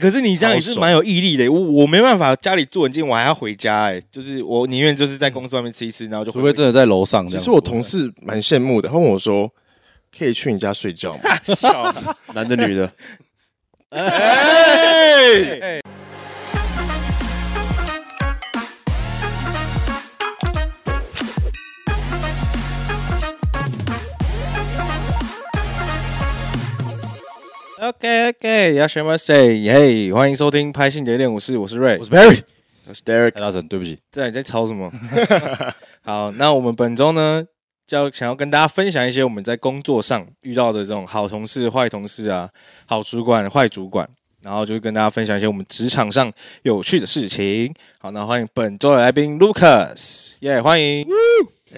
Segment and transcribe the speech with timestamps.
[0.00, 6.36] 可是你这样也是蛮有毅力的，我我没办法，家里住很近，我还要回家，哎，就是我宁愿就是在公司外面吃一吃，然后就回。
[6.36, 7.26] 会不会真的在楼上？
[7.26, 9.50] 其实我同事蛮羡慕的，他问我说
[10.16, 11.94] ：“可以去你家睡觉吗？” 笑，
[12.34, 12.92] 男的女的？
[13.90, 15.80] 哎。
[27.78, 29.70] OK OK，要什么 say？
[29.70, 32.40] 嘿，欢迎收听拍信节练舞室，我是 Ray，我是 Barry，
[32.88, 33.32] 我是 Derek。
[33.32, 34.90] 大神，对不起，在你在吵什么？
[36.00, 37.44] 好，那我们本周呢，
[37.86, 42.48] 就要想要跟大家分享一些我们在工作上遇到的这种好同事、坏同事啊，
[42.86, 44.08] 好主管、坏主管，
[44.40, 47.74] 然后就是跟大家分享一些我们职场上有趣的事情。
[47.98, 51.06] 好，那欢迎本周的来宾 Lucas，耶，欢迎。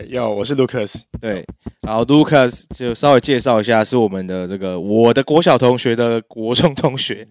[0.09, 1.01] 哟，我是 Lucas。
[1.21, 1.45] 对，
[1.81, 7.27] 然后 Lucas 就稍微介绍一下，是我们的这个我的国小同学的国中同学，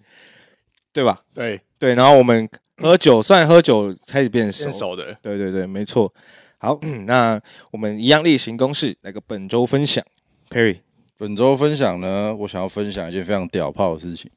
[0.92, 1.22] 对吧？
[1.32, 2.48] 对对，然后我们
[2.78, 5.16] 喝酒，算喝酒开始变熟，变熟的。
[5.22, 6.12] 对对对，没错。
[6.58, 10.04] 好，那我们一样例行公事，来个本周分享。
[10.50, 10.78] Perry，
[11.16, 14.28] 本周分享呢，我想要分享一件非常屌炮的事情，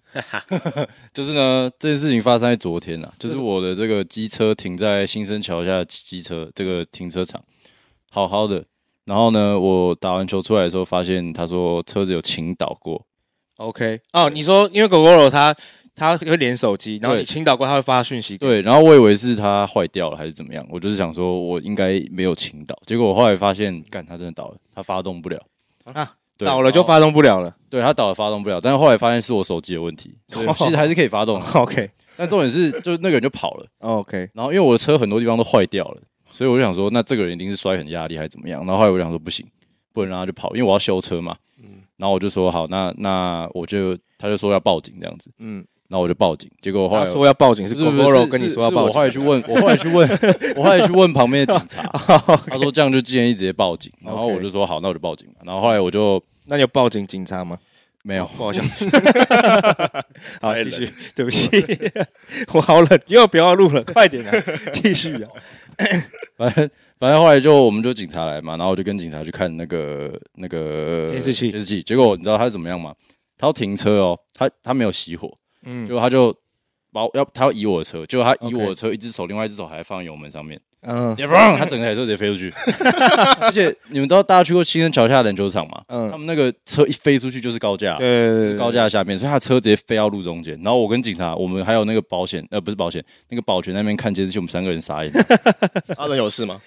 [1.11, 7.43] 就是呢，这件事情发生在昨天啊，就是我的这个机车停在新生桥下机车这个停车场。
[8.13, 8.63] 好好的，
[9.05, 13.01] 然后呢，我打完球出来的时候，发现他说车子有倾倒过。
[13.55, 15.55] OK，哦，你说因为狗狗肉它
[15.95, 18.37] 它会连手机，然后你倾倒过，它会发讯息。
[18.37, 25.41] 对，然后我以为是它坏掉了还是怎么样，我就是想说我应该没有倾倒，结果我后来发现，干，它真的倒了，它发动不了
[25.85, 27.55] 啊，倒了就发动不了了。
[27.69, 31.41] 对，它倒了发动不了，但是后来发现是我手机的问题，所以 其实还是可以发动。
[31.53, 33.65] OK，但重点是，就是那个人就跑了。
[33.79, 36.01] OK，然后因为我的车很多地方都坏掉了。
[36.41, 38.65] 所以我就想说，那这个人一定是摔很压力还是怎么样？
[38.65, 39.45] 然后后来我就想说，不行，
[39.93, 41.35] 不能让他去跑，因为我要修车嘛。
[41.61, 41.83] 嗯。
[41.97, 45.29] 然后我就说好，那那我就他就说要报警这样子。
[45.37, 45.63] 嗯。
[45.87, 48.87] 然后我就报警，结果后来说要报警是狗狗肉跟你说要报警。
[48.87, 50.09] 我后来去问，我后来去问，
[50.57, 51.83] 我后来去问旁边的警察，
[52.49, 53.91] 他说这样就建议直接报警。
[54.03, 55.27] 然后我就说好，那我就报警。
[55.45, 57.59] 然后后来我就，那你有报警警察吗？
[58.03, 58.89] 没有，不好意思。
[60.41, 61.47] 好，继续，对不起，
[62.51, 64.31] 我好冷，又不要录了，快点啊，
[64.73, 65.29] 继续啊。
[66.37, 71.83] 反正反正后来就我们就警察来嘛，然后我就跟警察去看那个那个监视器，监视器。
[71.83, 72.93] 结果你知道他是怎么样吗？
[73.37, 76.31] 他要停车哦，他他没有熄火，嗯，结果他就
[76.91, 80.59] 把我要他要移我的车，结果他移我的车.一只手另外一只手还放在油门上面。
[80.83, 81.15] 嗯，
[81.57, 82.51] 他整个台车直接飞出去，
[83.39, 85.81] 而且你们知道大家去过新生桥下篮球场吗？
[85.87, 90.59] 嗯，他们那个车一飞出去就是高架，对，高架下面，所以他车直接飞到路中间。
[90.63, 95.13] 然后我跟警察，我们还有那个保险，呃，不是保险，那个保全那边看监视器，我们三个人傻眼。
[95.95, 96.59] 他人有事吗？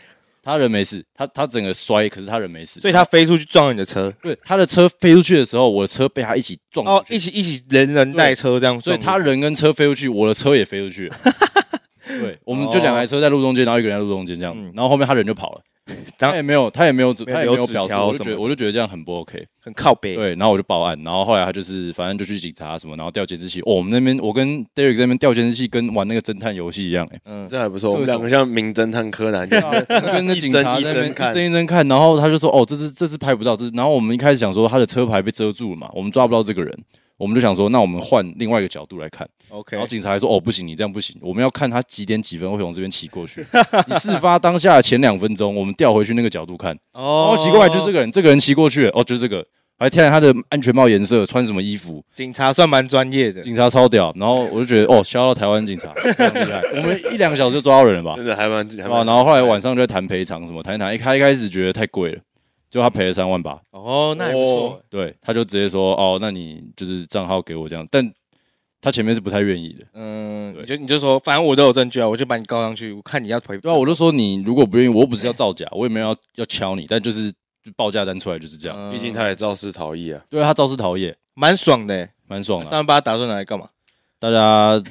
[0.44, 4.12] 他人没事，他他整个摔，可是他人没事，所以他飞出去撞了你的车。
[4.22, 11.10] 对，他的车飞出去的时候，我的车被他一起撞，哦，一起一起连人带车这样，所以他人跟车飞出去，我的车也飞出去。
[12.20, 15.60] 对，我们就两台车在路中间，然后一个人在路中间这样，然后后面他人就跑了，
[16.18, 20.14] 他也没有，他也没有，他也没有表示，我就觉得，我就觉得这样很不 OK，很靠北。
[20.14, 23.60] 对，然后我就报案，然后后来他就是反正就去警察什么，然后调监视器。
[23.60, 36.74] 哦，我们那边我跟 Derek 在那边调监视器，跟玩那个侦探游戏一样，哎，嗯，这还不错，我们两个像名侦探柯南，跟那 警察在那边一帧一帧看，然后他就说，哦，这是这是拍不到，这，然后我们一开始想说他的车牌被遮住了嘛，我们抓不到这个人。
[37.16, 39.28] 我们就想说，那我们换另外一个角度来看。
[39.50, 43.46] OK，然后警察还说：“哦，不行，你这样不行，我们要看他几点几分会从这边骑过去。
[43.86, 46.76] 你 事发当下前两分钟，我们调回去那个角度看。
[46.92, 48.90] 哦，奇怪，就这个人，这个人骑过去了。
[48.94, 49.46] 哦，就这个，
[49.78, 52.02] 还看他的安全帽颜色，穿什么衣服。
[52.16, 54.12] 警察算蛮专业的，警察超屌。
[54.16, 56.60] 然后我就觉得，哦，笑到台湾警察 非常厉害。
[56.74, 58.16] 我们一两个小时就抓到人了吧？
[58.16, 58.66] 真的还蛮……
[58.90, 60.92] 哦，然后后来晚上就在谈赔偿什么，谈一谈。
[60.92, 62.20] 一开一开始觉得太贵了。”
[62.74, 64.82] 就他赔了三万八哦，那还不错。
[64.90, 68.12] 对，他就直接说哦，那你就是账号给我这样，但
[68.80, 69.86] 他前面是不太愿意的。
[69.92, 73.56] 嗯，对就你就说，反正我都有证据啊，我就把你告上去，我看你要赔。
[73.58, 77.32] 对啊，我就说你如果不愿意，我又不是要造假，我也没有要要敲你，但就是
[77.76, 78.90] 报价单出来就是这样。
[78.90, 80.20] 毕竟他也肇事逃逸啊。
[80.28, 82.66] 对啊，他肇事逃逸，蛮爽的，蛮爽的。
[82.66, 83.68] 三万八打算拿来干嘛？
[84.24, 84.82] 大家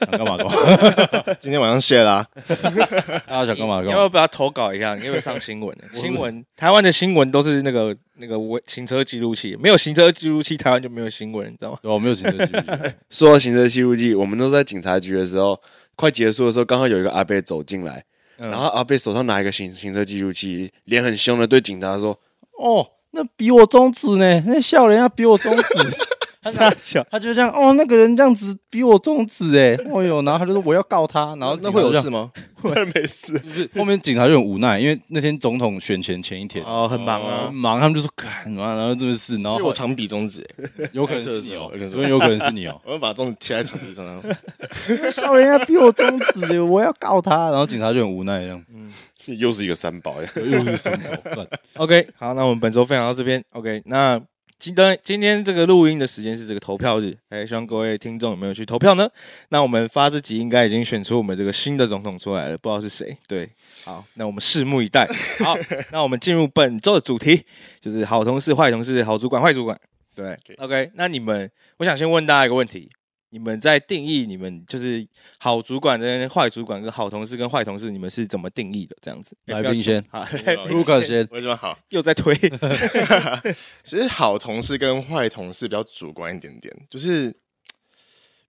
[0.00, 1.34] 想干嘛干嘛？
[1.38, 2.26] 今天晚上谢啦。
[3.24, 3.76] 大家想干嘛？
[3.76, 4.96] 要不要不要投稿一下？
[4.96, 5.76] 你要不要上新闻？
[5.94, 8.36] 新闻，台湾的新闻都是那个那个
[8.66, 11.78] 行车记录器，没有行车记录器，台湾就没有新闻，你知道吗？
[11.80, 12.94] 对，没有行车记录器。
[13.10, 15.56] 说到行车记录器，我们都在警察局的时候，
[15.94, 18.04] 快结束的时候，刚好有一个阿伯走进来，
[18.38, 22.18] 然后阿伯手上拿一个行行车记录器，脸很凶的对警察说
[22.58, 24.42] ：“哦，那比我中指呢？
[24.48, 25.62] 那笑人要比我中指。
[26.42, 26.50] ”他
[26.82, 32.30] 小， 他就这样哦，那个人这样子比我中指哎，哦呦，然后他就说我要告他，然后那会有事吗？
[32.54, 36.64] 会 没事，就是后面警察就很无奈，因为那天总统选前前一天。
[36.64, 40.46] 哦，很忙啊，很忙，他们就说干嘛，然后这个事，然后我常比中指，
[40.92, 48.90] 有可能是你哦， 所以有可能是你哦，我要把中指贴在墙壁上，笑人家比我中指，我要告他，然后警察就很无奈这样，嗯，
[49.38, 51.46] 又是一个三宝，又是三宝
[51.76, 54.18] ，OK，好，那我们本周分享到这边，OK，那。
[54.60, 59.08] 今天今天这个录音的时间是这个投票日，哎，希望各位听众有没有去投票呢？
[59.48, 63.16] 那我们发这集应该已经选出我们这个新的总统出来了，不知道是谁。
[63.26, 63.48] 对，
[63.84, 65.08] 好，那我们拭目以待。
[65.42, 65.56] 好，
[65.90, 67.42] 那我们进入本周的主题，
[67.80, 69.80] 就是好同事、坏同事、好主管、坏主管。
[70.14, 72.90] 对，OK，那你们，我想先问大家一个问题。
[73.30, 75.06] 你们在定义你们就是
[75.38, 78.96] 好主管跟坏主管跟好同事跟坏同事，你们是怎么定义的？
[79.00, 81.78] 这样子，来宾先，好，Luka 先，为什么好？
[81.90, 82.34] 又在推。
[83.84, 87.34] 其实好同事跟坏同事比较主观一点点，就是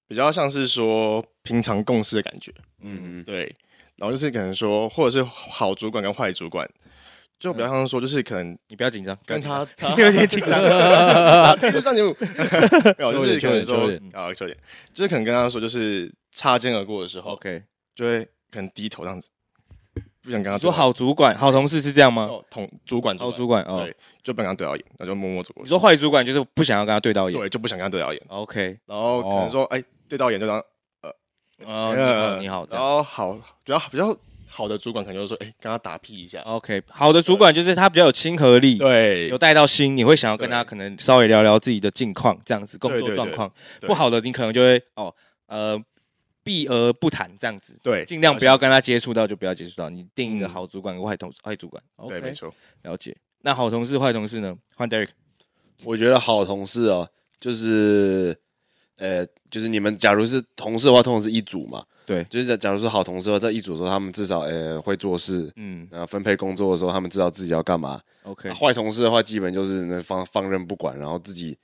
[0.07, 2.51] 比较像是说平常共事的感觉。
[2.81, 3.55] 嗯嗯，对。
[3.97, 6.67] 然后就是可能说，或者是好主管跟坏主管。
[7.41, 9.67] 就比方说，就是可能你不要紧张，跟他
[9.97, 10.61] 有点紧张，
[11.81, 13.77] 上节目 没有，就是可能说
[14.13, 14.55] 啊，优点。
[14.93, 17.63] 就是可能跟他说，就是擦肩而过的时候，OK，
[17.95, 19.27] 就会可能低头这样子，
[20.21, 22.29] 不想跟他说好主管、好同事是这样吗？
[22.51, 25.63] 同主管、好主管，对，就不想跟他对到眼，那就默默走过。
[25.63, 30.63] 你说坏主管就是不想要跟他对到眼，对，就不想跟他对到眼，OK，然后可能说，哎，对到眼就当
[31.65, 33.33] 呃，你好，然后好，
[33.63, 34.15] 比较比较。
[34.51, 36.41] 好的主管可能就是说，哎、欸，跟他打屁一下。
[36.41, 43.51] OK，好的主管就是他比较有亲和力，对，有带到心，你会想要跟他可能稍微聊聊自己的近况，这样子工作状况。
[43.79, 45.15] 不好的，你可能就会哦，
[45.47, 45.81] 呃，
[46.43, 47.79] 避而不谈这样子。
[47.81, 49.89] 对，尽量不要跟他接触到，就不要接触到。
[49.89, 51.81] 你定一个好主管跟坏同坏主管。
[52.09, 52.53] 对，没错，
[52.83, 53.15] 了解。
[53.43, 54.55] 那好同事、坏同事呢？
[54.75, 55.09] 换 Derek。
[55.83, 57.09] 我觉得好同事哦，
[57.39, 58.37] 就是，
[58.97, 61.85] 呃，就是你们假如是同事的话，通常是一组嘛。
[62.11, 68.01] 对，就是假假如说好同事的话，在一组的时候，他们至少呃会做事，嗯，然后分配工作的时候，他们知道自己要干嘛。
[68.23, 71.57] OK，坏同事的话，基本就是那放放任不管，然后自己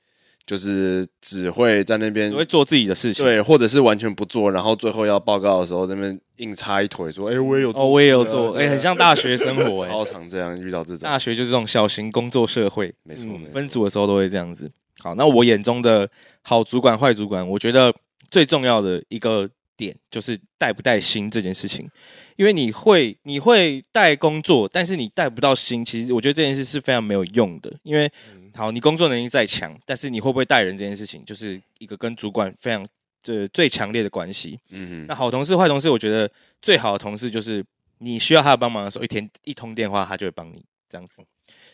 [0.46, 14.72] 就是只会在那边只会做自己的事情，对，或者是完全不做，然后最后要报告的时候，那边硬插一腿说：“哎，我也有做，哦，我也有做，哎，很像大学生活， 超常这样遇到这种大学就是这种小型工作社会，没错，分组的时候都会这样子。
[15.00, 16.10] 好，那我眼中的
[16.42, 17.94] 好主管、坏主管，我觉得
[18.32, 19.50] 最重要的一个。
[19.78, 21.90] 点就是带不带薪这件事情，
[22.36, 27.72] 因为你会你会带工作，但是你带不到薪，其实我觉得这件事是非常没有用的。
[27.84, 28.12] 因为
[28.54, 32.84] 好，你工作能力再强，但是你会不会带人这件事情，就是一个跟主管非常
[33.22, 34.60] 这最强烈的关系。
[34.70, 36.30] 嗯，那好同事坏同事，我觉得
[36.62, 37.64] 最好的同事就是
[38.00, 41.22] 你需要他的帮忙的时候，一天一通电话他就会帮你这样子。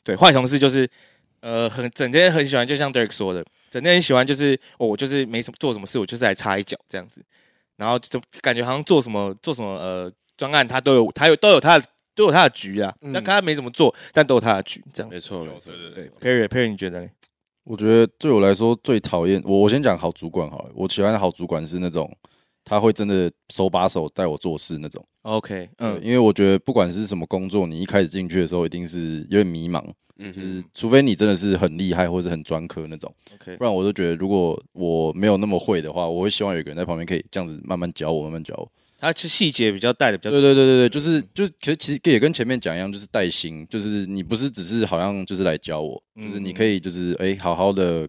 [0.04, 0.90] 对，坏同事就是
[1.40, 7.24] 呃很整天很喜欢，就像 Derek 说的，整天很喜欢就是哦，我就是没什么做什么事，我就是来插一脚这样子。
[7.84, 11.86] 然后就感觉好像做什么做什么呃专案，他都有他有都有他的
[12.16, 12.96] 都有他的局啊。
[13.02, 16.48] 那、嗯、他没怎么做，但都有他的局，这样没错，没错，对对对。
[16.48, 17.10] Perry，Perry，你觉得呢？
[17.66, 20.72] 我觉得对我来说最讨厌我，我先讲好主管好了。
[20.74, 22.10] 我喜欢的好主管是那种
[22.66, 25.04] 他会真的手把手带我做事那种。
[25.24, 29.84] OK，嗯，因为我觉得不管是什么工作，你一开始进去的时候一定是有点迷茫。
[30.18, 38.72] 嗯，就是除非你真的是很厉害或者很专科那种，OK，不然我都觉得如果我没有那么会的话，我会希望有个人在旁边可以这样子慢慢教我，慢慢教我。
[39.00, 48.08] 他其实细节比较带的比较对对对对对，就是就其实其实也跟前面讲一样，就是带心，就是你不是只是好像就是来教我，就是你可以就是哎好好的。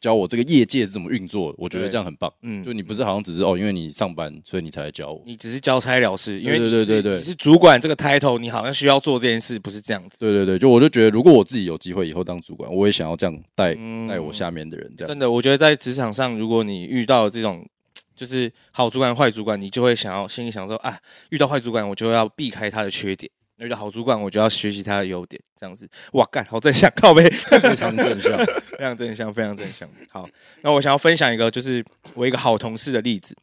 [0.00, 2.32] 教我这个业界是怎么运作，我觉得这样很棒。
[2.42, 5.22] 嗯，就你不是好像只是哦，因为你上班，所以你才来教我。
[5.26, 10.18] 你只是交差了事，因为对对对对，你是主管这个 title，你好像需要做这件事，不是这样子。
[10.20, 13.74] 对对对，就我就觉得，如果我自己有机会以后当主管，我也想要这样带
[14.08, 14.92] 带我下面的人。
[14.96, 17.66] 这样真的，我觉得在职场上，如果你遇到这种
[18.14, 20.98] 就是好主管、坏主管，你就会想要心里想说，啊，
[21.30, 23.30] 遇到坏主管，我就要避开他的缺点。
[23.58, 25.88] 遇到好主管，我就要学习他的优点，这样子。
[26.12, 28.38] 哇，干，好正向，靠背，非常正向，
[28.78, 29.88] 非常正向，非常正向。
[30.08, 30.28] 好，
[30.62, 33.36] 那我想要分享一个，就是我一个好同事的例子。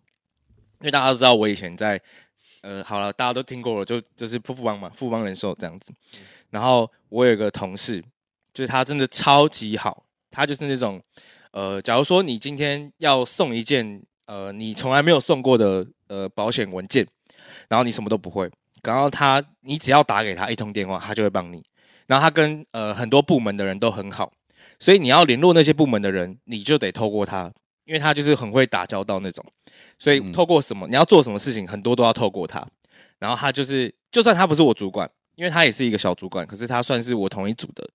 [0.80, 2.00] 因为大家都知道，我以前在，
[2.62, 5.92] 呃，好了，大家都听过了，就就是富邦嘛，富邦人寿这样子。
[6.52, 8.02] 然后我有一个同事，
[8.54, 11.02] 就是他真的超级好，他就是那种，
[11.52, 17.06] 呃，假如说你今天要送一件，呃，你从来没有送过的，呃，保险文件，
[17.68, 18.50] 然后你什么都不会。
[18.84, 21.62] 然后他，你只要打给他一通电话，他就会帮你。
[22.08, 24.32] 然后他跟呃很多部门的人都很好，
[24.80, 27.52] 所以你要联络那些部门的人，你就得透过他，
[27.86, 29.46] 因为他就是很会打交道那种。
[29.98, 32.66] 所以透过什么，你要做什么事情，很多都要透过他。
[33.18, 37.90] 然后他就是，就算他不是我主管，因为他也是一个小主管，可是他算是我同一组的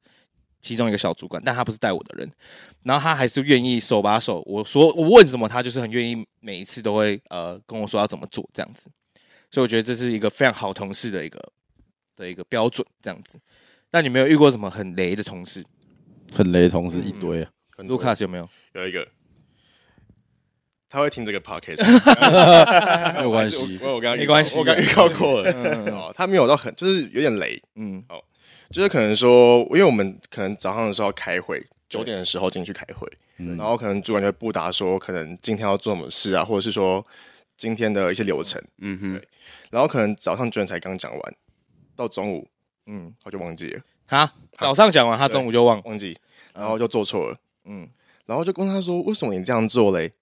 [0.62, 2.30] 其中一个小主管，但他不是带我的人，
[2.82, 8.90] 然后他还是愿意手把手，我说我问什么，他就是很愿意，每一次都会呃跟我说要怎么做这样子，
[9.50, 11.52] 所以我觉得这是一个非常好同事的一个
[12.16, 13.38] 的一个标准这样子。
[13.90, 15.62] 那你没有遇过什么很雷的同事？
[16.32, 18.48] 很雷同是一堆啊，卢卡斯有没有？
[18.74, 19.06] 有一个。
[20.92, 21.80] 他会听这个 podcast，
[23.14, 25.52] 没有关系，我我刚刚没关系，我刚预告过了。
[25.92, 27.62] 哦，他没有到很，就是有点雷。
[27.76, 28.20] 嗯，哦，
[28.72, 37.06] 就是可能说，因为我们可能早上的时候开会，九点的时候进去开会，然后可能主管就会布达说，可能今天要做什么事啊，或者是说
[37.56, 38.60] 今天的一些流程。
[38.78, 39.22] 嗯哼，
[39.70, 41.34] 然后可能早上九点才刚讲完，
[41.94, 42.48] 到中午，
[42.86, 43.80] 嗯，他就忘记了。
[44.10, 46.18] 哈，早上讲完，他中午就忘忘记，
[46.52, 47.38] 然后就做错了。
[47.64, 47.88] 嗯，
[48.26, 50.12] 然后就跟他说，为什么你这样做嘞？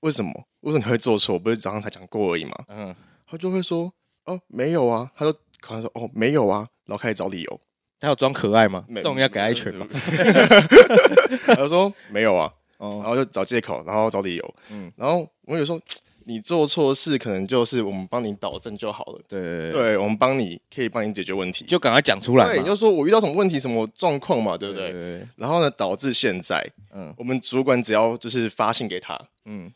[0.00, 0.30] 为什么？
[0.60, 1.36] 为什么你会做错？
[1.36, 2.54] 不是早上才讲过而已吗？
[2.68, 2.94] 嗯，
[3.26, 3.92] 他就会说
[4.26, 7.60] ：“哦，没有啊。”他就可能说：“哦，没有啊。”然后开始找理由。
[7.98, 8.84] 他有装可爱吗？
[8.88, 9.86] 没这种要给他一拳吗？
[11.46, 14.54] 他就说：“没有啊。”哦，然后就找借口，然后找理由。
[14.70, 15.80] 嗯，然后我有说
[16.26, 22.46] ：“你做错事，可能就是我们帮你导正就好了。”对，对，我们帮你可以帮你解决问题，就赶快讲出来。
[22.46, 24.92] 对，你就说我遇到什么问题、什么状况嘛，对不对？
[24.92, 25.28] 对。
[25.36, 26.64] 然后呢，导致现在，
[26.94, 29.72] 嗯，我们主管只要就是发信给他，嗯。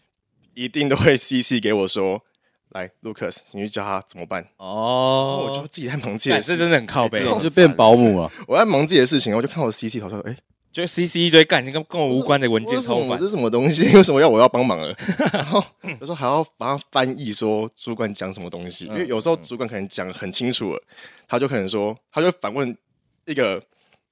[0.54, 2.18] 一定都会 CC 给我说，
[2.70, 4.42] 来，Lucas，你去教他怎么办？
[4.56, 8.32] 哦，我就自己在忙自己的事，这真的很靠背，就变保姆了。
[8.48, 10.34] 我在忙自己的事情，我就看我 CC，他说，哎，
[10.76, 13.84] 就 CC 一堆干，跟跟我无关的文件超烦，这是什么东西？
[13.96, 14.94] 为什么要我要帮忙了？
[15.32, 20.82] 然后有时候还要帮他翻译，说主管讲什么东西，因为有时候主管可能讲很清楚了，
[21.26, 22.76] 他就可能说，他就反问
[23.24, 23.62] 一个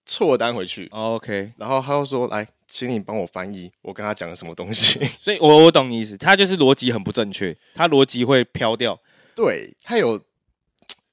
[0.06, 0.88] 错单回去。
[0.90, 2.46] OK，然后他又说，来。
[2.66, 4.98] 请你帮我翻译，我跟他讲了什么东西。
[5.20, 8.98] 所以我我懂你意思，他就是逻辑很不正确，他逻辑会飘掉。
[9.36, 10.18] 对，他有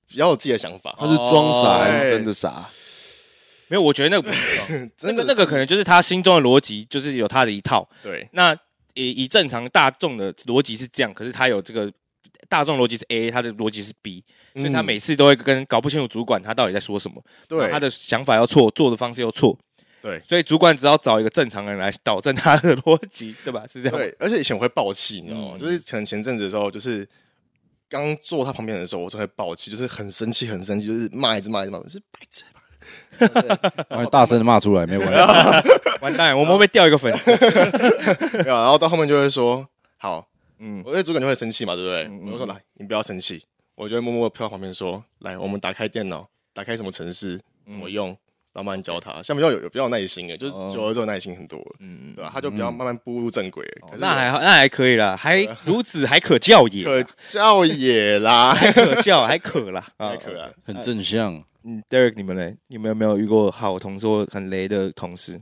[0.08, 2.67] 比较有自己的想法，他是装傻还是真的傻？
[3.71, 7.87] 没有，我觉得那个不 是，那个那个可能就是他心中的逻辑，就是有他的一套。
[8.03, 8.53] 对，那
[8.95, 11.89] 以以正常大众的逻辑是这样，可是他有这个
[12.49, 14.21] 大众逻辑是 A，他的逻辑是 B，
[14.55, 17.23] 所以他每次都会跟搞不清楚主管他到底在说什么。
[17.47, 19.57] 对，他的想法要错，做的方式又错。
[20.01, 23.63] 对，所以主管只要找一个正常人来导正他的逻辑， 对吧？
[23.71, 23.97] 是这样。
[23.97, 25.51] 对，而且以前我会爆气，你知道吗？
[25.53, 27.07] 嗯、就是可能前阵子的时候，就是
[27.87, 32.43] 刚坐他旁边的时候，我就会爆气，就是很生气，很生气，就是骂一直骂一直骂，是白痴
[33.89, 34.05] 吧？
[34.12, 35.69] 大声的骂出来，没有关系。
[36.01, 37.31] 完蛋，我们会被掉一个粉丝。
[38.45, 39.67] 然后到后面就会说，
[39.98, 40.27] 好，
[40.60, 42.03] 嗯，我觉得主管就会生气嘛，对不对？
[42.03, 43.43] 嗯嗯我说来，你不要生气，
[43.75, 48.10] 我就会默默飘到旁边说，来，我们打开电脑，打开什么城市，怎么用。
[48.12, 48.17] 嗯
[48.53, 52.29] 慢慢教他，像比较有有比较有耐心的，就是久了之后耐心很多，嗯，对吧？
[52.33, 53.65] 他就比较慢慢步入正轨。
[53.98, 61.41] 那还那还可以啦，还孺子还可教也，可教也啦，还可教还可啦，还可啊，很正向。
[61.63, 62.56] 嗯，Derek，你们嘞？
[62.68, 65.39] 你们有没有遇过好同事或很雷的同事？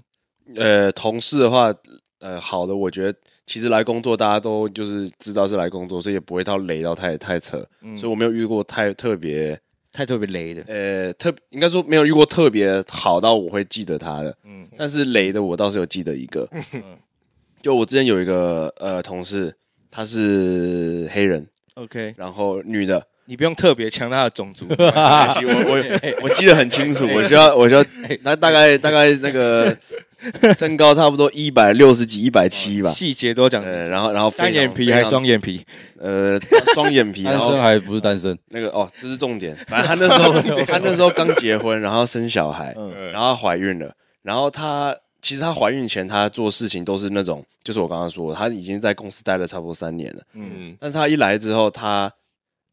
[0.56, 1.74] 呃，同事的话，
[2.20, 7.58] 呃，好的，我觉得其实来工作大家都就是知道是来工作，所以也不会到雷到太太扯，
[7.98, 9.60] 所以我没有遇过太特别。
[9.92, 16.96] 太特别雷的，呃，特应该说没有遇过特别好到我会记得他的，嗯，但是雷的我倒是有记得一个，嗯，
[17.60, 19.52] 就我之前有一个呃同事，
[19.90, 24.76] 他是黑人，OK，然后女的，你不用特别强调他的种族， 我
[25.70, 27.86] 我 我记得很清楚，我需要我需要，
[28.24, 29.78] 他大概大概那个。
[30.54, 33.64] 身高差不多一百六十几、一百七吧，细节都讲。
[33.64, 35.66] 然后，然后单眼皮还是双眼皮？
[35.98, 36.38] 呃，
[36.74, 37.24] 双眼皮。
[37.24, 38.38] 单身还不是单身？
[38.50, 39.56] 那个哦，这是重点。
[39.70, 42.76] 反正他那时候， 他那时候刚结婚，然后生小孩，
[43.14, 43.90] 然后怀孕了。
[44.22, 50.22] 然后他其实他怀孕前，他做事情都是那种，就是我刚刚说，他已经在公司待了差不多三年了。
[50.34, 50.76] 嗯。
[50.82, 52.12] 但是他一来之后，他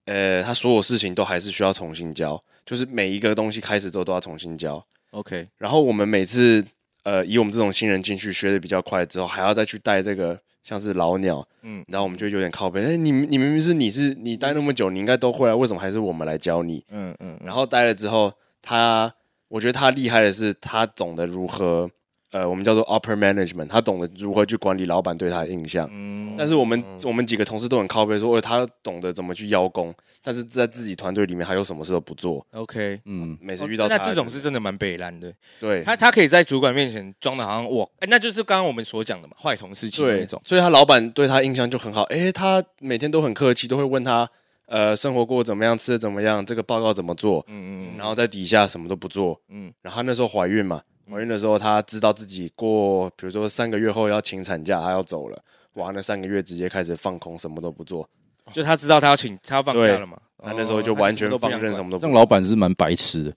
[0.06, 4.84] 呃，他所有事情都还是需要重新教，就是每一个东西开始之后都要重新教。
[5.10, 5.46] OK。
[5.58, 6.64] 然后我们每次。
[7.06, 12.82] 呃，以我们这种新人进去学的比较快之后，还要再去带这个像是老鸟，嗯，然后我们就有点靠背。
[12.82, 16.84] 哎，你你明明是你是你待那么久，你应该都会啊，为什么还是我们来教你？
[16.90, 17.38] 嗯嗯。
[17.44, 19.14] 然后待了之后，他
[19.46, 21.88] 我觉得他厉害的是，他懂得如何，
[22.32, 25.88] 呃，我们叫做 upper management，他懂得如何去管理老板对他的印象。
[25.92, 26.34] 嗯。
[26.36, 29.94] 但是我们我们几个同事都很靠背，说，他懂得怎么去邀功。
[30.22, 35.32] 但是在自己团队里面，还有什么事都不做？OK，嗯，每次遇到他、哦、那这种是真的蛮北烂的。
[35.60, 40.42] 对，他他可以在主管面前装的好像我，哎，那就是刚刚我们所讲的嘛，坏同事情那种。
[40.44, 44.28] 所以他老板对他印象就很好，哎，他每天都很客气，都会问他，
[44.66, 47.44] 呃，生活过怎么样，吃的怎么样，这个报告怎么做？
[47.46, 55.40] 嗯嗯，嗯然后在底下什么都不做，嗯，然后他那时候怀孕嘛，怀孕的时候他知道自己过，比如说三个月后要请产假，他要走了，
[55.74, 58.08] 哇，那三个月直接开始放空，什么都不做。
[58.52, 60.18] 就他知道他要请，他要放假了嘛？
[60.42, 62.00] 他那时候就完全放任什么都不。
[62.00, 63.32] 这种老板是蛮白痴的。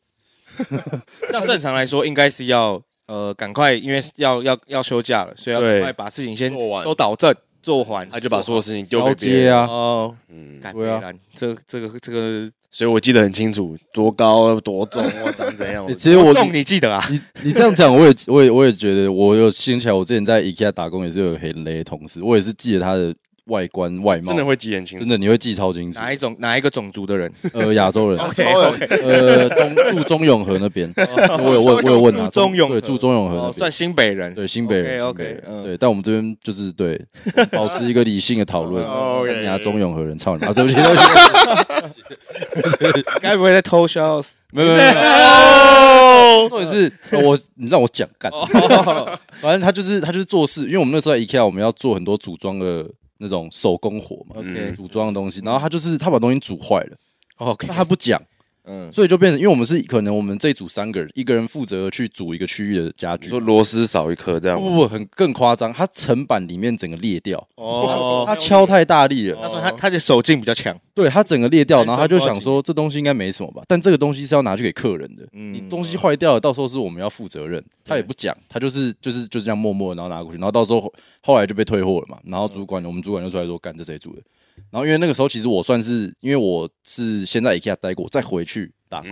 [1.27, 9.67] 这样正常来说，应该是要呃，赶快，因为要要要休假了，所以要赶快把事情先做完，都导正做完，他就把所有事情丢给别人啊。
[9.67, 11.01] 哦，嗯，对啊，
[11.33, 12.51] 这这个这个。
[12.71, 15.85] 所以我记得很清楚，多高多重，我长怎样。
[15.97, 17.03] 其实我重你记得啊？
[17.09, 23.13] 你你这样讲，我也我也我也觉得，我有想起来，我之前在 IKEA 打工也是有很雷的同事，我也是记得他的。
[23.50, 26.00] 外观外貌真的会记很清楚，真的你会记超清楚。
[26.00, 27.32] 哪一种哪一个种族的人？
[27.53, 28.18] 呃，亚洲人。
[28.24, 28.44] OK，
[29.03, 32.27] 呃，中住中永和那边， 我有问，我有问他。
[32.29, 34.34] 中永对，住中永和，算新北人。
[34.34, 35.03] 对，新北人。
[35.06, 37.00] OK，对，但我们这边就是对，
[37.51, 38.86] 保持一个理性的讨论。
[39.25, 40.53] 人家中永和人，操你妈！
[40.53, 40.96] 对不起，对不
[42.98, 43.06] 起。
[43.22, 44.22] 该不会在偷笑？
[44.51, 46.50] 没有没有。
[46.50, 46.91] 重点是，
[47.24, 48.32] 我你让我讲干。
[49.41, 52.86] 反正他就是他就是做事，因为我们那时候在 IKEA，我们要做很多组装的。
[53.19, 56.97] 那种手工活嘛，OK，组装的东西，然后他就是他把东西煮坏了
[57.38, 58.19] ，OK，他不讲。
[58.66, 84.22] 嗯，所以就变成，因为我们是可能我们这一组三个人，一个人负责去组一个区域的家具，说螺丝少一颗这样，不不，很更夸张，它层板里面整个裂掉，哦，他敲太大力了，他说他他的手劲比较强，对他整个裂掉，然后他就想说这东西应该没什么吧，但这个东西是要拿去给客人的，你东西坏掉了，到时候是我们要负责任，他也不讲，他就是就是就这样默默然后拿过去，然后到时候后来就被退货了嘛，然后主管我们主管就出来说，干这谁组的？
[84.72, 89.12] 然后因为那个时候其实我算是，因为我是先在 IKEA 待过，再回去打工，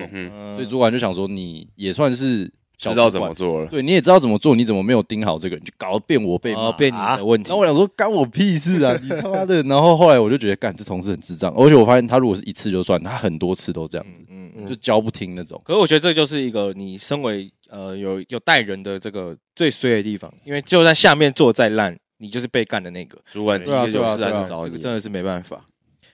[0.55, 7.49] 所以主管就想说你也算是知道怎么做了，对，你也知道怎么做，你怎么没有盯好这个，你就搞得变我被骂，变你的问题。
[7.49, 9.63] 然后我想说干我屁事啊，你他妈的！
[9.63, 15.59] 然后后来我就觉得干这同事很智障，而且我发现他如果是一次就算，他很多次都这样子，嗯嗯，就教不听那种。
[15.65, 21.97] 可是我觉得这就是一个你身为呃有有带人的这个最衰的地方，因为就算下面做再烂。
[22.17, 25.65] 你就是被干的那个主管，第一个就是来找你，这个真的是没办法。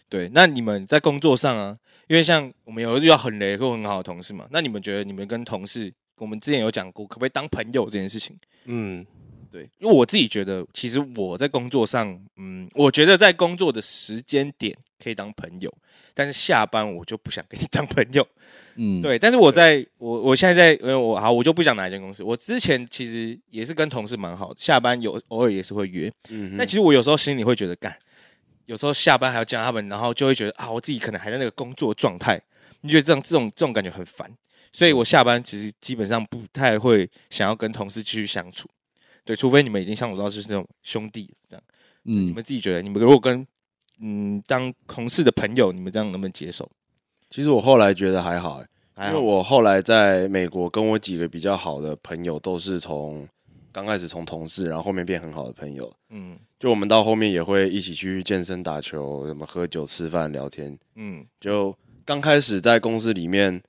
[0.10, 1.75] 对，那你们在工作上啊，
[2.07, 8.38] 因为像我们有遇到很雷或很好的同事嘛，那你们觉得你们跟同事，我们之前有讲过，可不可以当朋友这件事情？
[8.65, 9.03] 嗯，
[9.50, 15.74] 对，因为我自己觉得，其实我在工作上，嗯，我觉得在工作的时间点可以当朋友，
[16.13, 18.27] 但是下班我就不想跟你当朋友。
[18.75, 22.24] 嗯，对，但是我在我我现在在，因为我好，我就不讲哪一间公司。
[22.24, 26.12] 我之前其实也是跟同事蛮好的，下班有偶尔也是会约。
[26.29, 27.96] 嗯哼，但其实我有时候心里会觉得，干，
[28.65, 32.41] 有时候下班还要见他们，然后就会觉得啊，我自己可能还在那个工作状态，
[32.82, 34.28] 你觉得这种这种这种感觉很烦，
[34.71, 38.67] 所以我下班其实基本上不太会想要跟同事继续相处。
[39.23, 41.63] 对，除非你们已经相处到就是那种兄弟这样。
[42.06, 43.45] 嗯，你们自己觉得，你们如果跟
[44.06, 46.70] 嗯当同事的朋友，你们这样能不能接受？
[47.30, 48.62] 其实我后来觉得还好，
[48.98, 53.28] 因为我后来在美国跟我几个比较好的朋友都是从
[53.72, 55.92] 刚开始从同事，然后后面变很好的朋友。
[56.10, 60.78] 嗯，就我们到后面也会一起去健身、打球，什么喝酒、吃饭、聊天。
[60.96, 63.60] 嗯，就刚开始在公司里面，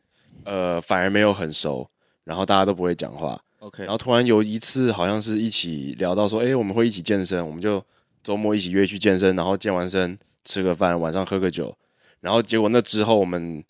[0.45, 1.89] 呃，反而没有很熟，
[2.25, 3.41] 然后大家都不会讲话。
[3.61, 7.83] OK，然后突然有一次好像是一起聊到说，哎，我们会一起健身，我们就
[8.25, 11.77] 周末一起约去健身，然后健完身吃个饭，晚上喝个酒。
[12.21, 13.63] 然后结果那之后，我们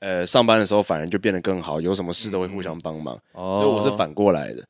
[0.00, 3.14] 呃上班的时候反而就变得更好，有什么事都会互相帮忙。
[3.32, 4.66] 哦，所以我是反过来的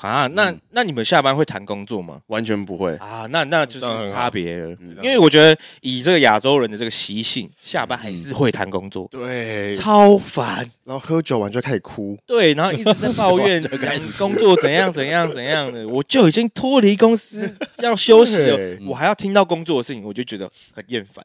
[0.00, 0.26] 啊。
[0.28, 2.20] 那那你们下班会谈工作吗？
[2.26, 3.26] 完全不会啊。
[3.30, 4.76] 那那就是差别了。
[5.02, 9.08] 因为我觉得以这个亚洲人的这个习性，下班还是会谈工作。
[9.10, 10.58] 对，超烦。
[10.84, 12.18] 然后喝酒完就开始哭。
[12.26, 15.86] 对，然后一直在抱怨讲工作怎样怎样怎样的。
[15.88, 21.24] 我就已经脱离公司要休息了，我还要听到工作的事情，我就觉得很厌烦。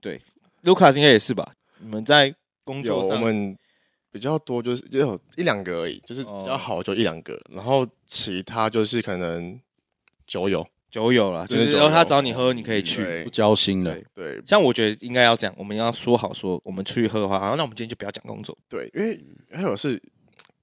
[0.00, 0.20] 对。
[0.62, 1.46] 卢卡斯应该也是吧？
[1.80, 3.54] 你们在工作上，我们
[4.14, 9.60] 比较多就是就有一两个而已，就是比较好就一两个，然后其他就是可能
[10.24, 14.00] 酒友酒友啦，就是然后他找你喝，你可以去，不交心的。
[14.14, 18.56] 对，像我觉得应该要这样，我们要说好说，我们出去喝的话，好，那我们今天就不要讲工作。
[18.68, 20.00] 对，因为还有是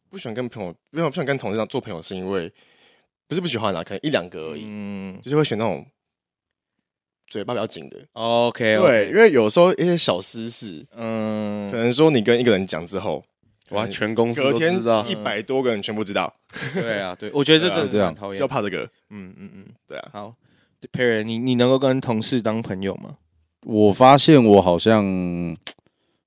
[0.09, 2.49] 不喜欢跟朋友，因为不喜欢跟同事这样做朋友，是因为
[3.27, 5.85] 不是不喜欢啦，可能一两个而已，嗯，就是会选那种。
[7.27, 13.23] 嘴巴比较紧的，OK，对，因为有时候一些小私事，嗯，可能说你跟一个人讲之后，
[13.71, 16.33] 哇，全公司都知道，一百多个人全部知道，
[16.73, 20.35] 对啊，对，我觉得这真的这样讨厌，要怕这个，嗯嗯嗯，对啊，好
[20.91, 23.15] ，Perry，你你能够跟同事当朋友吗？
[23.65, 25.05] 我发现我好像，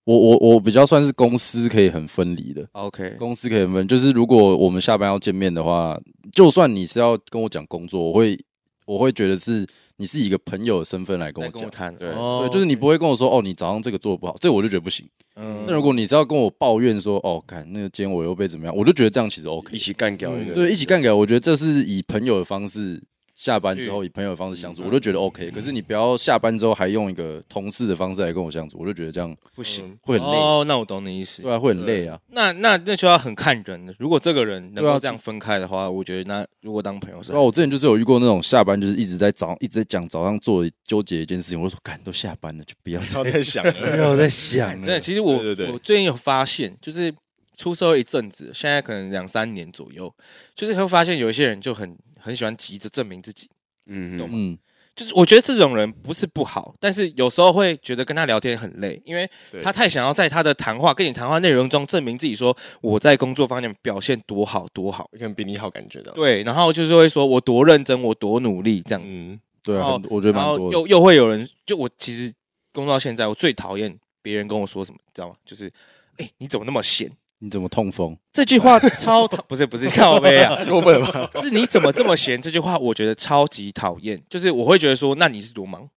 [0.04, 6.00] 我我我比较算是公司可以很分离的，OK，公司可以很分，就是如果我们下班要见面的话，
[6.32, 8.38] 就算你是要跟我讲工作，我会
[8.86, 9.66] 我会觉得是。
[9.96, 15.08] 你是以一个朋友的身份来跟我讲，对对，就是你不会跟我说哦，你早上这个做的不好，这个我就觉得不行。
[15.36, 23.02] 嗯，那如果你是要跟我抱怨说哦，看那个今天我又被怎么样，我就觉得这样其实 OK，一起干掉一个，对，一起干掉，我觉得这是以朋友的方式
[23.34, 25.50] 下班之后以朋友的方式相处，我就觉得 OK。
[25.50, 30.36] 可是你不要下班之后还用一个同事的方式来跟我相处，我就觉得这样不行，会很累。
[30.36, 31.42] 哦，那我懂你意思。
[31.42, 32.18] 对啊，会很累啊。
[32.30, 33.94] 那那那就要很看人了。
[33.98, 37.32] 如果这个人能够这样分开的话，我觉得那如果当朋友是。
[37.32, 44.74] 那我之前就是有遇过那种下班就是一直在早一直在讲早上做纠结一件事情，我就说，干都下班了，就不要再 想了， 不要再想了。
[44.76, 45.34] 真的，其实我
[45.72, 47.12] 我最近有发现，就是。
[47.56, 50.12] 出社会一阵子，现在可能两三年左右，
[50.56, 53.50] 就是会发现有一些人就很很喜欢急着证明自己，
[53.86, 54.34] 嗯，懂吗？
[54.38, 54.58] 嗯，
[54.96, 59.28] 就是我觉得这种人不是不好，但是有时候会觉得跟他聊天很累，因为
[59.62, 66.12] 他太想要在他的谈话跟你谈话内容中证明自己，说我在工作方面表现多好多好，可能比你好感觉到。
[66.12, 69.08] 对，然后就是会说我多认真，我多努力这样子。
[69.10, 70.72] 嗯，对啊，我觉得蛮多。
[70.72, 72.32] 又又会有人，就我其实
[72.72, 75.34] 工作到现在，我最讨厌别人跟我说什么，你知道吗？
[75.44, 75.70] 就是，
[76.16, 77.10] 哎，你怎么那么闲？
[77.40, 78.16] 你怎么痛风？
[78.32, 81.30] 这句话超讨 不是不是靠背啊， 过分吧？
[81.42, 82.40] 是你怎么这么闲？
[82.40, 84.18] 这句话我觉得超级讨厌。
[84.30, 85.88] 就是我会觉得说，那你是多忙？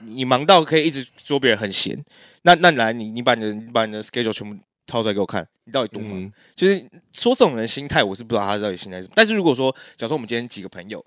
[0.00, 2.04] 你忙到可以一直说别人很闲？
[2.42, 6.20] 那那来你你把你的你把你的 schedule 全部掏出来给我看，你到底多忙？
[6.20, 6.78] 嗯、就是
[7.12, 9.14] 说这种人心态，我是不知道他到底心态是什么。
[9.16, 11.02] 但是如果说，假如说我们今天几个朋友，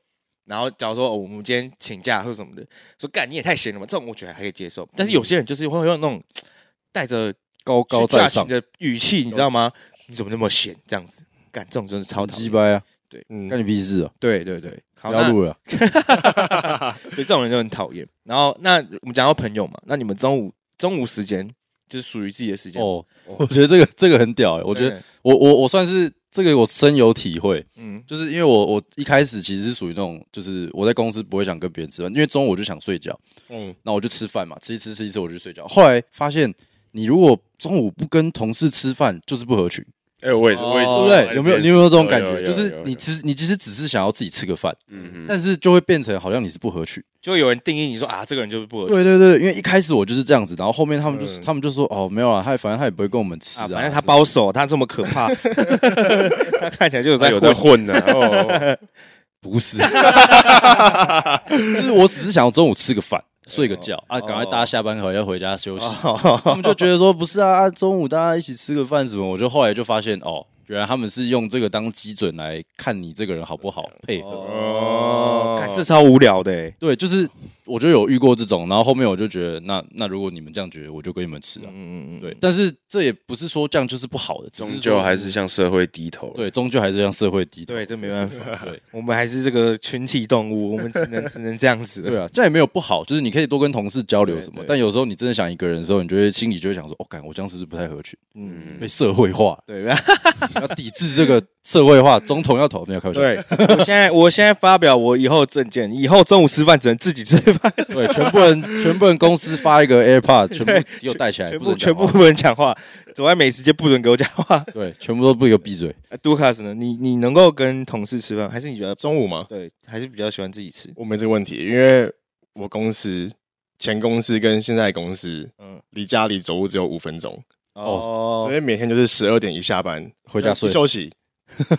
[0.45, 2.65] 然后假如说哦我们今天请假或者什么的，
[2.97, 4.88] 说干你也太闲了嘛，这种我觉得还可以接受。
[4.95, 6.23] 但是有些人就是会用那种
[6.91, 7.32] 带着。
[7.67, 9.69] 高高在上的语气，你知道吗？
[10.08, 10.73] 你怎么那么闲？
[10.88, 12.82] 这样子干这种真是超鸡掰啊！
[13.10, 14.12] 对，嗯，干你屁事啊！
[14.21, 15.58] 对对对，不要录了。
[17.13, 18.08] 对，这种人就很讨厌。
[18.23, 21.45] 然后，那我们讲到朋友嘛，那你们中午中午时间
[21.89, 23.06] 就是属于自己的时间哦。
[23.25, 27.65] 我觉得这个这个很屌哎，我觉得我我我算是这个我深有体会。
[27.77, 33.19] 嗯，就是因为我我一开始其实是属于那种，就是我在公司不会想跟别人吃饭，因为中午我就想睡觉。
[33.49, 35.67] 嗯，那我就吃饭嘛，吃一吃吃一吃我就睡觉。
[35.67, 36.53] 后来发现。
[36.91, 39.84] 你如果中午不跟同事吃饭，就是不合群。
[40.22, 41.36] 哎，我也是，对不对？
[41.36, 41.60] 有没有？
[41.60, 42.41] 你有没有这种感觉？
[42.43, 48.96] 就是你其实你其实只是想要自己吃个饭，嗯嗯，但是就会变成好像你是不合群，就会有人定义你说啊，这个人就是不合群。
[48.96, 58.80] 对对对，因为一开始我就是这样子，然后后面他们就是他们就说哦，没有啊，他反正他也不会跟我们吃啊，反正他包手，他这么可怕，他看起来就是在有在混的，
[59.39, 59.78] 不是，
[61.48, 63.24] 就是我只是想要中午吃个饭。
[63.47, 64.19] 睡个觉啊！
[64.19, 65.88] 赶快大家下班后要回家休息。
[66.43, 69.25] 他们就觉得说不是啊，中午大家一起吃个饭什么？
[69.27, 70.45] 我就后来就发现哦。
[70.67, 76.69] 原来他们是用这个当基准来看你这个人好不好配合哦，这超无聊的。
[76.71, 77.25] 对，就是
[77.67, 81.65] 我觉得有遇过这种，然后后面我就觉得，那那如果你们这样觉得，我就跟你们吃啊。
[81.67, 82.36] 嗯嗯嗯，对。
[82.39, 86.34] 但是这也不是说这样就是不好的，终究还是向社会低头。
[86.36, 87.73] 对，终究还是向社会低头。
[87.73, 88.65] 对，这没办法。
[88.65, 92.01] 对，我们还是这个群体动物，我们只能只能这样子。
[92.08, 94.63] 对啊，这样也没有不好，就是你可以多跟同事交流什么。
[94.67, 98.17] 但有时候你真的想一个人的时候，你就会心里就会想说，哦，干，我这样是不是不太合群？
[98.36, 99.58] 嗯，被社会化。
[99.65, 99.88] 对。
[100.56, 103.21] 要抵制这个社会化，总统要投没有开玩笑。
[103.21, 107.74] 对，我现在我现在发表我以后证件，以后中午吃饭只能自己吃饭。
[107.88, 112.76] 对，全部人全部人公司发一个 AirPod，全部又带起来，全部全部不能讲话，
[113.13, 114.60] 走在美食街不准给我讲话。
[114.74, 115.96] 对，全部都不给我闭嘴。
[116.22, 116.74] 杜卡斯呢？
[116.74, 119.46] 你你能够跟同事吃饭，还是你觉得中午吗？
[119.50, 120.91] 对，还是比较喜欢自己吃。
[120.96, 122.12] 我没这个问题，因为
[122.54, 123.32] 我公司
[123.80, 127.38] 前公司跟现在公司，嗯，离家里走路只有五分钟。
[127.74, 131.12] 哦，所以每天就是十二点一下班回家睡休息。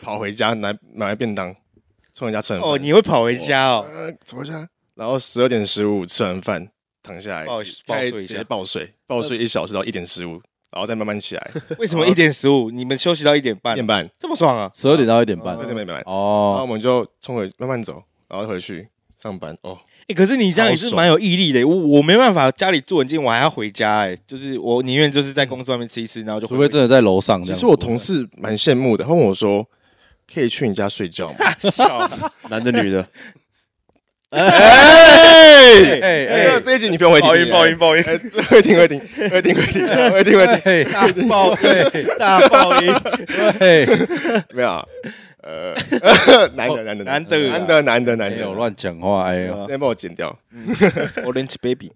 [0.01, 1.55] 跑回家拿买便当，
[2.15, 2.55] 从人家吃。
[2.55, 3.87] 哦，你会跑回家哦？
[4.25, 4.67] 走回家，
[4.99, 6.69] 然后十二点十五吃完饭，
[7.05, 10.33] 躺下来抱睡一下，抱睡，抱睡一小时到一点十五，
[10.73, 11.51] 然后再慢慢起来。
[11.79, 12.69] 为什么一点十五？
[12.69, 13.75] 你们休息到一点半？
[13.75, 14.69] 一点半这么爽啊？
[14.75, 15.99] 十二点到一点半，一点半。
[16.05, 18.89] 哦，然后我们就冲回慢慢走，然后回去
[19.23, 19.57] 上班。
[19.63, 21.65] 哦，哎，可是你这样也是蛮有毅力的。
[21.65, 23.99] 我我没办法，家里住很近，我还要回家。
[23.99, 26.49] 哎，就是我宁愿就是在公司外面吃一吃，然后就。
[26.49, 27.41] 除非真的在楼上。
[27.41, 29.65] 其实我同事蛮羡慕的，他问我说。
[30.31, 31.39] 可以去你家睡觉吗？
[32.51, 33.09] 男的女的？
[34.31, 36.01] 哎！
[36.01, 36.27] 哎！
[36.27, 36.61] 哎！
[36.61, 38.03] 这一集你不用回听，报音报音报音，
[38.51, 42.95] 会听会听会听会听会听会听，大报对大报音，
[43.59, 43.87] 对，
[44.53, 44.85] 没有。
[45.41, 45.73] 呃，
[46.57, 49.47] 难得难得难得难得难得难得，有乱讲话，哎！
[49.47, 50.37] 呦，先帮我剪掉。
[51.25, 51.91] Orange baby。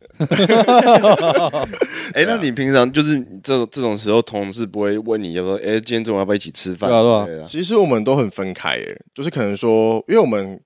[2.14, 6.88] 哎，那你平常就是这这种时候，同事不会问你，就说，哎，今天中午要不要一起吃饭？
[6.88, 10.58] 对啊，其实我们都很分开，哎，就是可能说，因为我们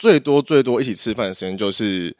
[0.00, 2.16] 最多最多一起吃饭的时间就是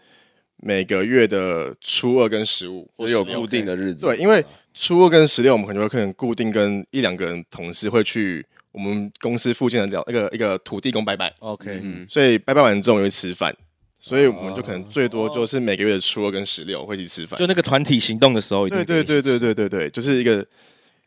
[0.59, 4.05] 每个月的初二跟十五，会有固定的日子。
[4.05, 8.47] 对，因为初二跟十六，我们可能会可能固定跟一两个人同事会去。
[8.73, 13.53] 我们公司附近的一个一个土地公拜拜，OK，嗯，所以拜拜完之后我们会吃饭，
[13.99, 20.47] 所以我们就可能最多就是每个月的初二跟十六会一起吃饭，就那个团体行动的时候，对对对对对对对，就是一个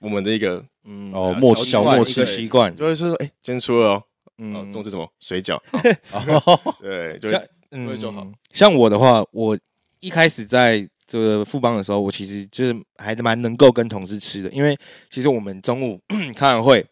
[0.01, 1.13] 我们的一个嗯。
[1.13, 4.03] 哦默契小默契的习惯，就会说哎，今天初二哦，
[4.43, 5.08] 嗯，中午吃什么？
[5.19, 5.58] 水饺。
[6.82, 7.29] 对，就
[7.71, 8.27] 嗯就好。
[8.51, 9.58] 像我的话，我
[9.99, 14.77] 一开始在这个富邦的时候，我其实就是还蛮能够跟同事吃的，因为
[15.10, 15.99] 其实我们中午
[16.36, 16.86] 开完会。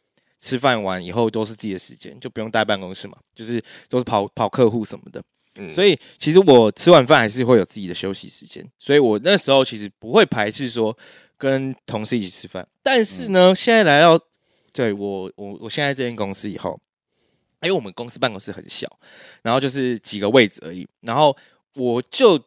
[0.44, 5.22] 吃饭完以后都是自己的时间，就不用待办公室嘛，就是都是跑跑客户什么的。
[5.58, 10.98] 嗯，所以其实我吃完饭还是会有自己的休息时间，所以我那时候其实不会排斥说
[11.38, 12.68] 跟同事一起吃饭。
[12.82, 14.20] 但是呢，现在来到
[14.74, 16.82] 对我我我现在这间公司以后，
[17.67, 18.88] 因为我们公司办公室很小，
[19.43, 21.36] 然后就是几个位置而已，然后
[21.76, 22.43] 我就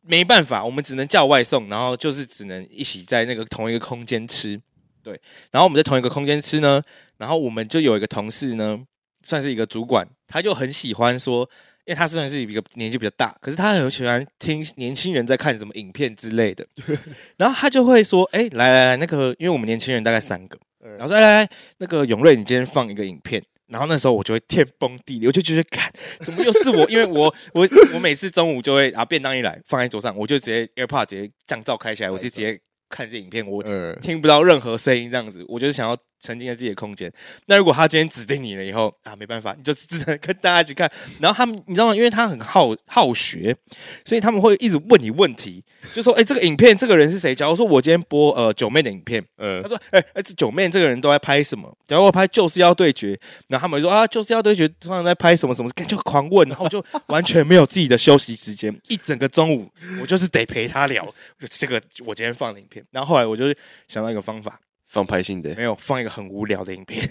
[0.00, 4.60] 没办法，我们只能叫外送，然后就是只能一起在那个同一个空间吃。
[5.02, 5.18] 对，
[5.50, 6.82] 然后我们在同一个空间吃呢，
[7.16, 8.78] 然后我们就有一个同事呢，
[9.22, 11.48] 算是一个主管，他就很喜欢说，
[11.86, 16.66] 因为他虽然是一个年纪比较大，可是他很喜欢听年轻人在看什么影片之类的，
[17.38, 26.88] 然后他就会说，哎，来来来，那个，因为我们年轻人大概三个，然后说，来来来，那个永瑞，你今天放一个影片，然后那时候我就会天崩地裂，我就觉得，看，怎么又是我？
[26.90, 32.60] 因为我 我我每次中午就会啊，便当一来放在桌上，我就直接 AirPod 直接降噪开起来，我就直接。
[32.90, 33.62] 看这影片，我
[34.00, 37.10] 听不到任何声音，这样子，我就是想要沉浸在自己的空间。
[37.46, 40.90] 那如果他今天指定你了以后啊，没办法，你就只能跟大家一起看。
[41.20, 41.94] 然后他们，你知道吗？
[41.94, 43.56] 因为他很好好学，
[44.04, 45.62] 所以他们会一直问你问题，
[45.94, 53.14] 就说：“哎、欸，这个影片这个人是谁？”假如说我今天播呃九妹的影片，嗯，他说：“哎、欸、哎，这九妹这个人都在拍什么？”假如我拍《就是要对决》，
[53.48, 61.04] 然后他们说：“啊，就是要对决，通常在拍什么什么？”就狂问，然后我就完全没有自己的休息时间，一整个中午我就是得陪他聊
[61.38, 62.84] 就这个我今天放的影片。
[62.90, 63.46] 然后后来我就
[63.88, 64.60] 想到一个方法。
[64.88, 67.06] 放拍性的，没有放一个很无聊的影片。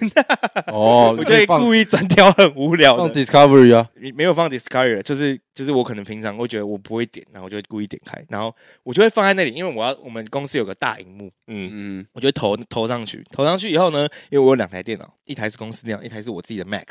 [0.68, 3.04] 哦， 我就会故意专挑很无聊的。
[3.04, 16.88] 放 Discovery 啊，没有放 Discovery，就是就是我可能平常会觉得我不会点，然后我就会故意点开，然后我就会放在那里，因为我要我们公司有个大荧幕，嗯嗯，我就会投投上去，投上去以后呢，因为我有两台电脑，一台是公司电脑，一台是我自己的 Mac，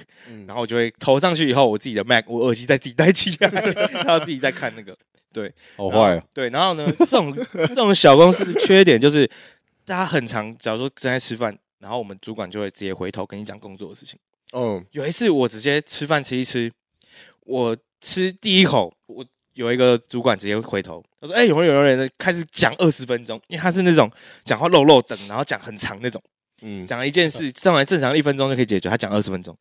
[0.46, 3.48] 然后我就会投上去以后，我自己的 Mac 我耳机在自己戴起来，
[4.04, 4.96] 然后自己在看那个，
[5.32, 9.28] 对，好坏，对，然后呢，这种这种小公司的缺点就是。
[9.86, 14.18] 大家很常，假如说正在吃饭，然后我们主管就会直接回头跟你讲工作的事情。
[14.50, 16.70] 哦，有一次我直接吃饭吃一吃，
[17.44, 23.40] 我吃第一口，我有一个主管直接回头，他说：“哎、欸，有没有有人开始讲二十分钟？
[23.46, 24.10] 因为他是那种
[24.44, 26.20] 讲话漏漏等，然后讲很长那种。
[26.62, 29.56] 嗯，讲了一件事，上来正常一分钟就可以解决，他讲二十分钟，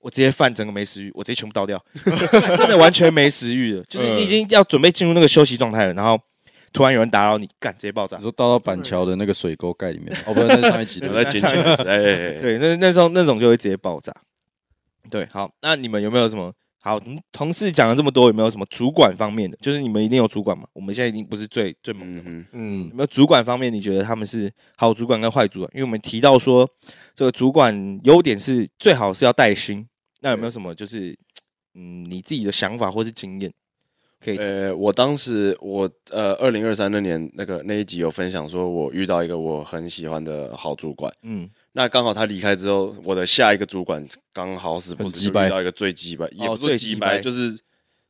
[0.00, 6.20] 我直接饭整个没食欲，我直接全部倒掉， 真的完全没食欲了，就是你已经要准备进入那个休息状态了，然后。”
[6.72, 8.16] 突然有人打扰你，干直接爆炸！
[8.16, 11.96] 你说倒到板桥的那个水沟盖里面， 哦，不是，那是上一集的， 在捡起来。
[11.96, 14.14] 哎，对，那那时候那种就会直接爆炸。
[15.08, 17.00] 对，好，那你们有没有什么好？
[17.32, 19.56] 同事讲了这么多，有没有什么主管方面的？
[19.56, 20.64] 就是你们一定有主管嘛？
[20.72, 22.22] 我们现在已经不是最最猛的。
[22.24, 23.72] 嗯嗯，有没有主管方面？
[23.72, 25.70] 你觉得他们是好主管跟坏主管？
[25.74, 26.68] 因为我们提到说，
[27.16, 29.84] 这个主管优点是最好是要带薪。
[30.20, 31.18] 那有没有什么就是
[31.74, 33.52] 嗯，你自己的想法或是经验？
[34.22, 47.58] 可以呃，我当时我呃，二零二三那年那个那一集有分享说，我遇到一个我很喜欢的好主管，嗯，那刚好他离开之后，我的下一个主管刚好死不死遇到一个最鸡掰，也不是鸡掰，就是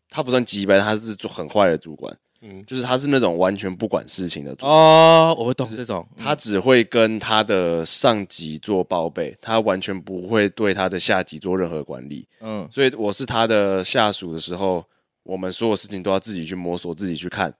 [0.09, 4.73] 他不算鸡掰，他是做很坏的主管，嗯，就是他是那种完全不管事情的主管。
[4.73, 14.85] 哦，我懂这种，他只会跟他的上级做报备，他完全不会对他的下级做任何管理，嗯，所以我是他的下属的时候。
[15.23, 17.53] 我们所有事情都要自己去摸索，自己去看，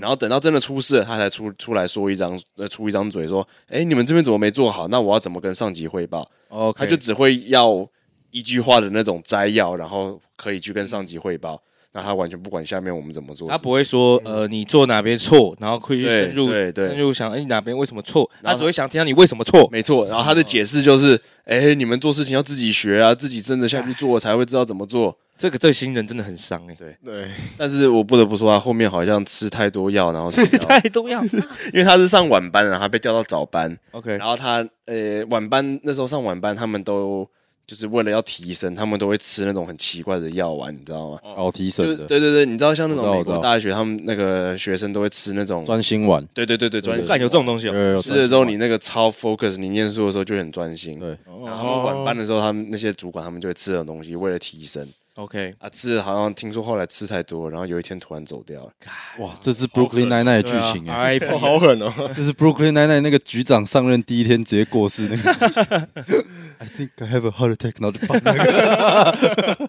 [0.00, 4.86] 然后等到真的出事了，他才出出来说一张呃，出一张嘴说：“哎，你们这边怎么没做好？
[4.88, 7.86] 那我要怎么跟上级汇报？”OK，他就只会要
[8.30, 11.60] 一句话的那种摘要，然后可以去跟上级汇报。
[11.90, 18.30] 那他完全不管下面我们怎么做，他不会说呃，你做哪边错，然后会去深入对对深入想，哎，哪边为什么错？
[18.42, 19.66] 他只会想听到你为什么错。
[19.72, 25.18] 没错，然后他的解释就是：哎，你们做事情要自己学啊，自己真的下去做才会知道怎么做。
[25.38, 26.96] 这个这个新人真的很伤哎，对。
[27.04, 31.22] 对，但是我不得不说他后面好像吃太多药，然后吃太多药，
[31.72, 37.28] 因为他是上晚班，然后他被调到早班，OK，然后他呃晚班那时候上晚班，他们都
[37.66, 41.18] 就是为了要提升，他们都会吃那种很奇怪的药丸，你知道吗？
[41.22, 47.06] 哦，提升的，对对对，你知道像那种美国大学，他们那个学生都会吃那种专心丸，对对对对，专心。
[47.06, 51.10] 有这种东西哦，吃了之后你那个超 focus，你念书的时候就很专心，对，
[51.44, 54.88] 然后他们晚班的时候，他们那些主管他们就会吃这种东西，为了提神。
[55.18, 58.70] OK 啊，吃好像听说后来吃太多，然后有一天突然走掉了。
[59.18, 61.92] 哇，这是 Brooklyn 奶奶的剧情哎，好狠哦！
[62.14, 65.88] 这是 Brooklyn 奶奶那个局长上任第一天直接过世那个。
[66.60, 69.68] I think I have a heart attack，然后就放那个。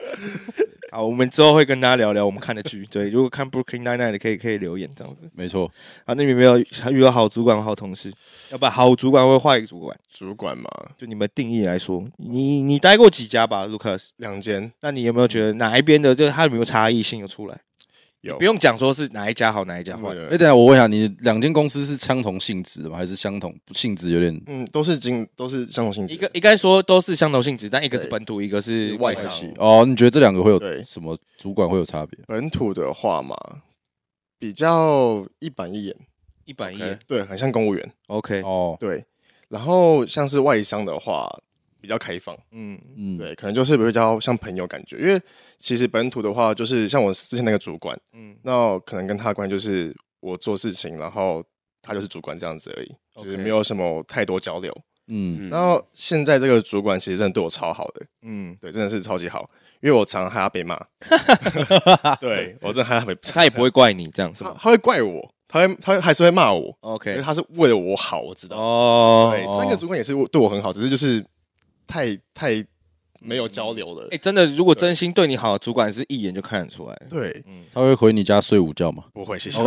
[0.91, 2.85] 好，我们之后会跟大家聊聊我们看的剧。
[2.89, 5.29] 对，如果看 Brooklyn Nine-Nine 的，可以可以留言这样子。
[5.35, 5.71] 没错。
[6.05, 8.11] 啊，那你有没有遇到好主管、好同事？
[8.51, 9.95] 要不好主管会坏主管？
[10.09, 14.07] 主管嘛，就你们定义来说，你你待过几家吧，Lucas？
[14.17, 14.71] 两间。
[14.81, 17.59] 那你有没有觉得哪一边的，就是它有没有差异性有出来？
[18.21, 20.09] 有，不用讲说是哪一家好，哪一家坏。
[20.29, 22.97] 哎，等下我问一下，你两间公司是相同性质的吗？
[22.97, 24.41] 还是相同性质有点？
[24.47, 26.13] 嗯，都是经都是相同性质。
[26.13, 29.31] 一个应该说都是相同性质，但一个是本土，一个是外商。
[29.57, 32.19] 哦，你觉得这两个会有什么主管会有差别？
[32.27, 33.35] 本土的话嘛，
[34.37, 35.95] 比较一板一眼，
[36.45, 37.91] 一板一眼，对，很像公务员。
[38.07, 39.05] OK，哦，对。
[39.47, 41.29] 然后像是外商的话。
[41.81, 42.79] 比较开放，嗯。
[42.97, 45.21] 嗯，对，可能就是比较像朋友感觉，因为
[45.57, 51.43] 其实本土的话，就是像我之前那个主管，嗯，那可能跟他关系就是我做事情，然后
[51.81, 54.75] 他就是主管这样子而已，就是没有什么太多交流，
[55.07, 59.49] 嗯，然后现在这个主管其实真的对我超好的，嗯，对，真的是超级好，
[59.81, 60.77] 因为我常常害他被骂，
[62.19, 64.53] 对我真的害他被， 他也不会怪你这样是吗？
[64.59, 71.25] 他会怪我，他会他还是会骂我，OK，因为他是为了我好，我知道，哦，对，三个主管也是对我很好，只是就是。
[71.89, 72.63] 太太
[73.19, 74.07] 没有交流了。
[74.11, 76.95] 哎，真的，如果真心对你好，主管是一眼就看得出来。
[77.09, 79.05] 对，嗯，他会回你家睡午觉吗？
[79.11, 79.59] 不会，谢谢。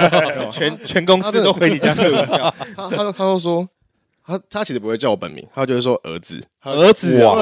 [0.52, 2.54] 全全公司都回你家睡午觉。
[2.76, 3.66] 他他他都说，
[4.24, 7.34] 他他其实不会叫我本名，他就是说儿子，儿子啊，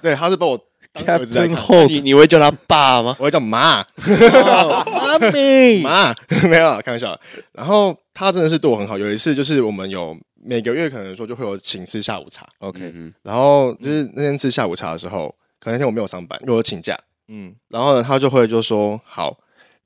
[0.00, 0.58] 对对，他是把我
[0.92, 1.88] 当儿子在看。
[1.88, 3.16] 你你会叫他爸吗？
[3.18, 3.84] 我会叫妈，
[4.86, 6.14] 妈咪妈，
[6.48, 7.18] 没有开玩笑。
[7.52, 8.98] 然后他真的是对我很好。
[8.98, 10.14] 有一次就是我们有。
[10.42, 12.90] 每个月可能说就会有请吃下午茶，OK，
[13.22, 15.28] 然后就是那天吃下午茶的时候，
[15.58, 19.38] 可能那天我没有上班，因为我请假，嗯，然后呢，他就会就说好，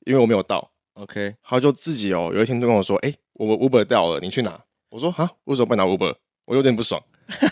[0.06, 4.56] 因为我没有到，OK，他就自己哦，有一天就跟我说，哎，我 Uber 掉了，你去拿。
[4.90, 6.14] 我说啊，为什么不拿 Uber？
[6.44, 7.02] 我有点不爽，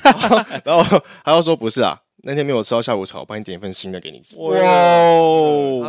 [0.65, 4.37] 然后他就说不是啊，那天没有吃到下午茶，我帮你点一份新的给你吃。
[4.39, 4.51] 哇，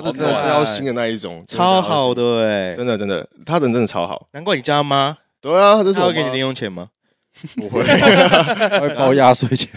[0.02, 6.90] 他是真的要新的那一种，超好的哎，真的真的，他人真的超好，难怪你家妈，对啊，这是他会给你零用钱吗？
[7.58, 7.84] 不会，
[8.80, 9.68] 会包压岁钱，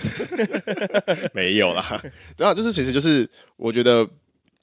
[1.32, 2.00] 没有啦。
[2.36, 4.06] 对啊，就是其实就是我觉得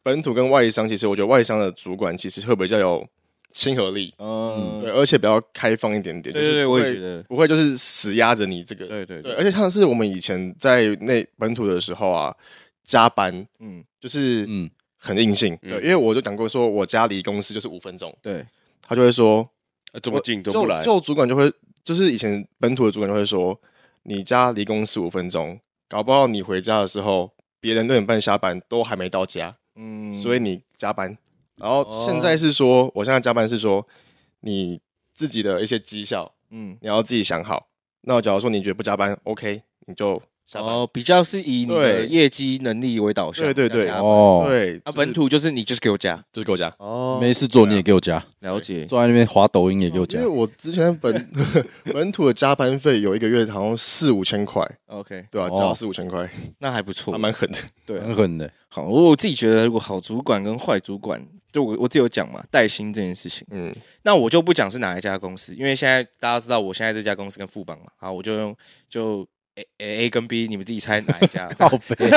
[0.04, 3.06] 本土跟外商，其实我觉得外商的主管其实会比较有
[3.54, 6.34] 亲和力，嗯，对，而且比较开放一点点。
[6.34, 7.22] 对对对，我也觉得。
[7.24, 8.86] 不会就是死压着你这个。
[8.88, 12.36] 对对对，而且像是我们以前在那本土的时候啊，
[12.84, 18.46] 加班，嗯，就是嗯很硬性，对，因为我就讲过，说我家离公司就是五分钟，对，
[18.82, 19.48] 他就会说
[20.02, 21.50] 这么近都不来，就主管就会。
[21.84, 23.60] 就是以前本土的主管就会说，
[24.04, 31.18] 你家离公司五分钟，搞不好你回家的时候，别人六点半下班都还没到家，嗯，所以你加班。
[31.58, 33.88] 然后现在是说，我现在加班是说，
[34.42, 34.82] 你
[35.13, 37.68] 自己的一些绩效，嗯，你要自己想好。
[38.02, 40.22] 那我假如说你觉得不加班，OK，你就。
[40.56, 51.32] 哦，比较是以你的业绩能力为导向，对对对，哦，对，啊，本土就是你就是给我加，就是给我加，哦，没事做你也给我加，了解，坐在那边滑抖音也给我加，因为我之前本
[51.92, 56.30] 本土的加班费有一个月好像四五千块，OK，对啊，加四五千块，
[56.60, 58.52] 那还不错，还蛮狠的，对，很狠的。
[58.68, 61.20] 好，我我自己觉得，如果好主管跟坏主管，
[61.52, 68.56] 就我我自己有讲嘛，带薪这件事情，嗯，那我就不讲是哪一家公司，因为现在大家知道我现在这家公司跟富邦嘛，好，我就用
[68.88, 69.28] 就。
[69.56, 71.48] A A 跟 B，你们自己猜哪一家？
[71.58, 72.10] 靠北，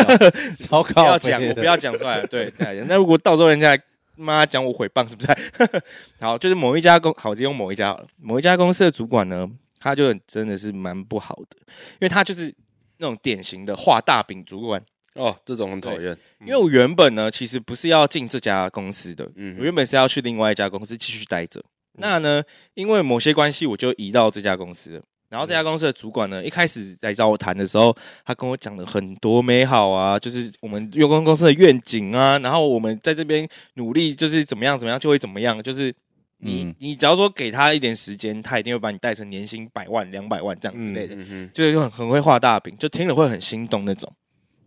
[0.61, 0.92] 超靠北。
[0.94, 2.25] 不要讲，我不要讲出来。
[2.27, 2.53] 对，
[2.87, 3.79] 那如果到时候人家
[4.16, 5.83] 妈讲我毁谤，是不是？
[6.20, 8.07] 好，就是某一家公，好，我就用某一家好了。
[8.18, 9.46] 某一家公司的主管呢，
[9.79, 11.57] 他就真的是蛮不好的，
[11.92, 12.55] 因为他就是
[12.99, 14.83] 那种典型的画大饼主管。
[15.14, 16.16] 哦，这种很讨厌。
[16.40, 21.62] 因为我原本呢，其实不是要进这家公司的，嗯，我原本是要去另外一家公司继续待着。
[21.99, 22.42] 那呢，
[22.75, 25.03] 因为某些关系，我就移到这家公司了。
[25.37, 27.94] 然后这家公司的主管呢，一开始来找我谈的时候，
[28.25, 35.94] 他跟我讲了很多美好啊，就是我们员工公司的愿景啊，然后我们在这边努力，就是怎么样怎么样就会怎么样，就是
[36.38, 44.11] 你、嗯、你只要说给他一点时间，他一定会把你带成年薪百万、两百万这样之类的，嗯嗯、就是很很会画大饼，就听了会很心动那种。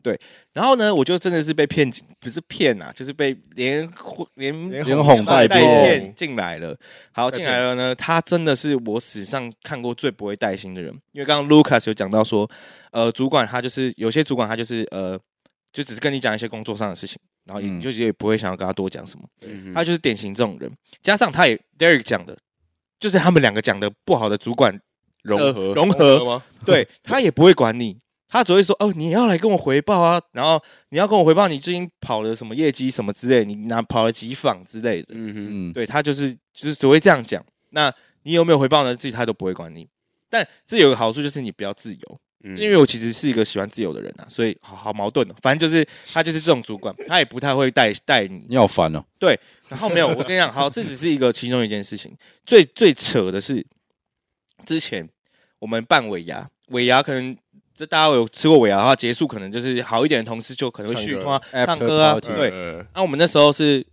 [0.02, 0.20] 对，
[0.54, 3.90] 然后呢，我就真的是被骗，不是骗啊，就是被连
[4.36, 6.78] 连连哄带骗进来了。
[7.12, 10.94] 好，进来了呢，他真的是我史上看过最不会带薪的人。
[11.12, 12.50] 因为刚刚 Lucas 有讲到说，
[12.92, 15.20] 呃，主管他就是有些主管他就是呃，
[15.74, 19.26] 就只是跟你讲一些工作上的事情，然后你就也不会想要跟他多讲什么。
[19.46, 22.38] 嗯、他就是典型这种人，加上他也 Derek 讲的，
[23.00, 24.80] 就是他们两个讲的不好的主管
[25.24, 26.44] 融合融合吗？
[26.66, 27.98] 对，他也不会管你。
[28.30, 37.44] 他只会说：“哦，你要来跟我回报啊，然后你要跟我回报你最近跑了什么业绩什么之类，你拿跑了几访之类的。”嗯哼，对，他就是就是只会这样讲。
[37.72, 37.92] 那
[38.24, 38.96] 你有没有回报呢？
[38.96, 39.88] 自己他都不会管你。
[40.30, 45.34] 但这有个好处就是你比较自由，嗯，因为我其实是一个喜欢自由的人啊，所以好好矛盾哦。
[45.42, 48.46] 反正就是他就是这种主管，他也不太会带带你。
[48.48, 49.04] 你好烦哦。
[49.18, 52.16] 对，然后没有，我跟你讲，好，这只是一个其中一件事情。
[52.46, 53.66] 最最扯的是，
[54.66, 55.10] 之前
[55.58, 57.36] 我们办尾牙，尾牙可能
[57.80, 62.20] 就大家有吃过尾牙的话，结束可能就是好一点的同事就可能会去唱歌，唱歌啊。
[62.20, 63.86] 对，那我们那时候是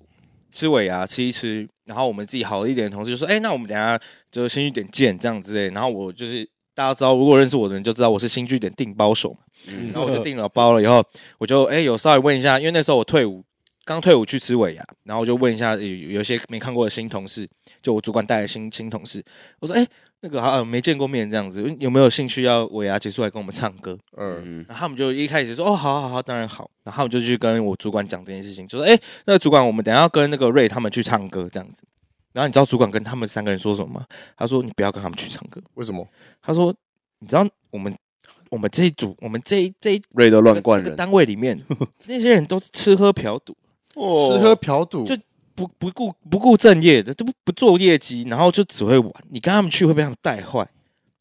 [0.50, 3.96] 吃尾牙，吃一吃，然后我们自己好一点的同事就说：“哎，那我们等下
[4.32, 6.44] 就先去点见这样之类。”然后我就是。
[6.76, 9.38] 大家知道，如果认识我的人就知道我是新据点订包手嘛。
[9.68, 11.02] 嗯、然后我就订了包了以后，
[11.38, 13.42] 我就哎、欸、有稍微问一下，因为那时候我退伍，
[13.86, 17.48] 刚退伍去吃尾牙，然后我就问一下有有些没看过的新同事，
[17.80, 19.24] 就我主管带的新新同事，
[19.60, 19.88] 我说哎、欸、
[20.20, 23.96] 那个好像没见过面这样子，有没有兴趣要尾牙结束来跟我们唱歌？
[24.18, 26.70] 嗯，然后他们就一开始就说哦好好好，当然好。
[26.84, 31.84] 然后他们就去跟我主管讲这件事情，就说哎、欸、那个主管我们等下要跟那个瑞他们去唱歌这样子。
[32.32, 34.06] 然后你知道主管跟他们三个人说什么吗？
[34.36, 36.06] 他说你不要跟他们去唱歌，为什么？
[36.42, 36.74] 他说。
[37.18, 37.96] 你知道我们
[38.50, 41.58] 我们这一组我们这一这一瑞都乱灌人，单位里面
[42.04, 43.56] 那些人都是吃喝嫖赌，
[43.96, 45.16] 吃喝嫖赌就
[45.54, 49.12] 不不顾不顾正业的，都不不做业绩，然后就只会玩。
[49.30, 50.68] 你跟他们去会被他们带坏。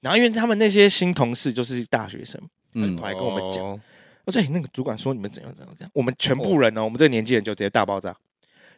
[0.01, 2.39] 然后因为他们那些新同事就是大学生，
[2.73, 3.63] 嗯，来跟我们讲，
[4.25, 8.15] 我说哎，那个主管说你们怎样怎样怎样，我们全部人呢，我们这个年纪人就直接大爆炸。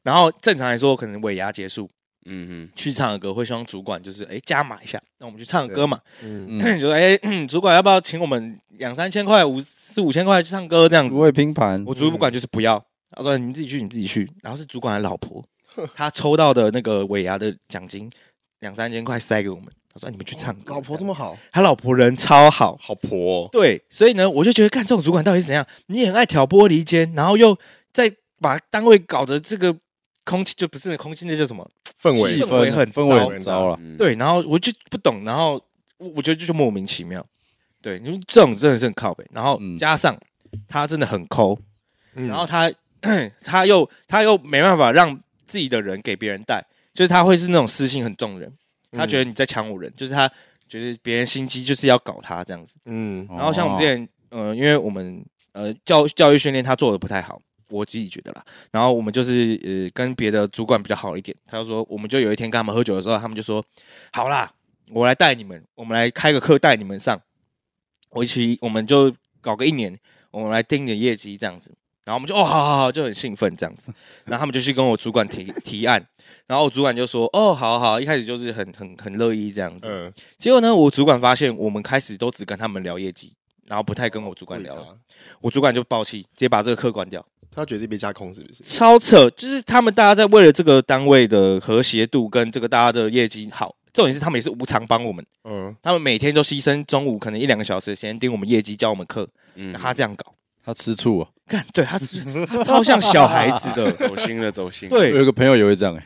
[0.04, 1.90] 然后正常来说，可能尾牙结束。
[2.30, 5.98] 嗯哼，去唱个歌会希望主管就是哎、欸、加码一下，那我们去唱个歌嘛。
[6.22, 11.16] 嗯嗯， 就说哎、欸， 主管要不要请我们两三千块、五四五千块去唱歌这样子？
[11.16, 12.84] 不会拼盘，我主管就是不要。
[13.12, 14.30] 他说你们自己去，你自己去。
[14.42, 15.44] 然后是主管的老婆，
[15.94, 18.10] 他抽到的那个尾牙的奖金
[18.60, 19.66] 两三千块塞给我们。
[19.94, 20.74] 他说你们去唱歌。
[20.74, 23.50] 老婆这么好，他老婆人超好，好婆、哦。
[23.52, 25.66] 对，所以呢，我就觉得干这种主管到底是怎样？
[25.88, 27.58] 你很爱挑拨离间，然后又
[27.92, 29.76] 在把单位搞得这个。
[30.28, 31.66] 空气就不是那空气，那叫什么
[32.02, 32.38] 氛围？
[32.42, 33.80] 氛围很氛围很糟了。
[33.98, 35.54] 对，然后我就不懂，然后
[35.98, 37.26] 我觉得就莫名其妙。
[37.82, 40.20] 对，因为这种真的是很靠北，然后加上
[40.68, 41.58] 他真的很抠，
[42.12, 42.70] 然后他
[43.44, 48.54] 他又他又没办法让自己的人给别人带，就是他会是那种私心很重的人，
[48.92, 50.30] 他觉得你在抢我人，就是他
[50.68, 52.78] 觉得别人心机就是要搞他这样子。
[52.86, 57.42] 嗯，然后像我们之前，呃，因为我们呃教教育训练他做的不太好。
[57.70, 58.42] 我自己觉得啦，
[58.72, 63.62] 然后我们就是呃跟别的主管比较好一点，他就说，我们就有一天跟他们喝酒的时候，他们就说，
[64.14, 64.50] 好啦，
[64.90, 67.22] 我来带你们，我们来开个课带你们上，
[68.12, 70.00] 我一起我们就搞个一年，
[70.32, 71.76] 我们来盯点业绩这样子，
[72.08, 73.92] 然后我们就哦好好好，就很兴奋这样子，
[74.24, 76.02] 然后他们就去跟我主管提 提案，
[76.46, 83.34] 然后我主管就说哦好好，一开始就是很很很乐意这样子，嗯，结果呢，我主管发现我们开始都只跟他们聊业绩，
[83.66, 84.98] 然后不太跟我主管聊了，
[85.42, 87.24] 我主管就爆气，直接把这个课关掉。
[87.52, 88.64] 他觉得这边架空是不是？
[88.64, 95.26] 超扯，就是他们大家在为了这个单位的和谐度跟这个大家的业绩好，重点是他们也是无偿帮我们。
[95.44, 99.28] 嗯，他们每天都牺牲中午可能一两个小时的时间盯我们业绩教我们课。
[99.56, 100.36] 嗯，他这样搞，
[100.68, 101.30] 他吃醋啊？
[101.48, 104.90] 看，对他是，他超像小孩子的， 走心了，走心。
[104.90, 106.06] 对，有一个朋友也会这样哎。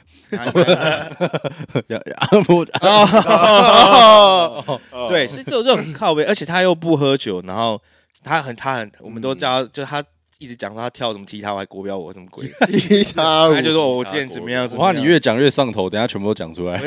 [5.10, 7.82] 对，是只有这种靠背，而且他又不喝酒，然后
[8.24, 10.04] 他很他很，我们都叫就他。
[10.42, 14.76] 一直讲说他跳什么踢踏舞还国标舞什么鬼， 踢踏舞，他就说我今天怎么样子？
[14.76, 16.82] 哇，你越讲越上头，等下全部都讲出来。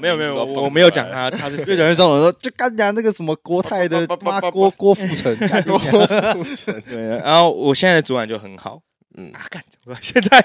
[0.00, 5.36] 没有 没有，我没有讲他，他是 越讲越上头，说就刚讲那个什么国泰的妈郭郭富城，
[5.66, 6.82] 郭富城。
[6.88, 7.18] 对。
[7.18, 8.80] 然后我现在的主管就很好，
[9.18, 9.30] 嗯。
[9.32, 9.62] 啊，干，
[10.00, 10.42] 现在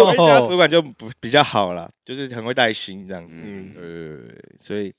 [0.00, 3.34] 我家主管就不比较好了，就是很会带薪这样子。
[3.44, 4.90] 嗯，对对对，所以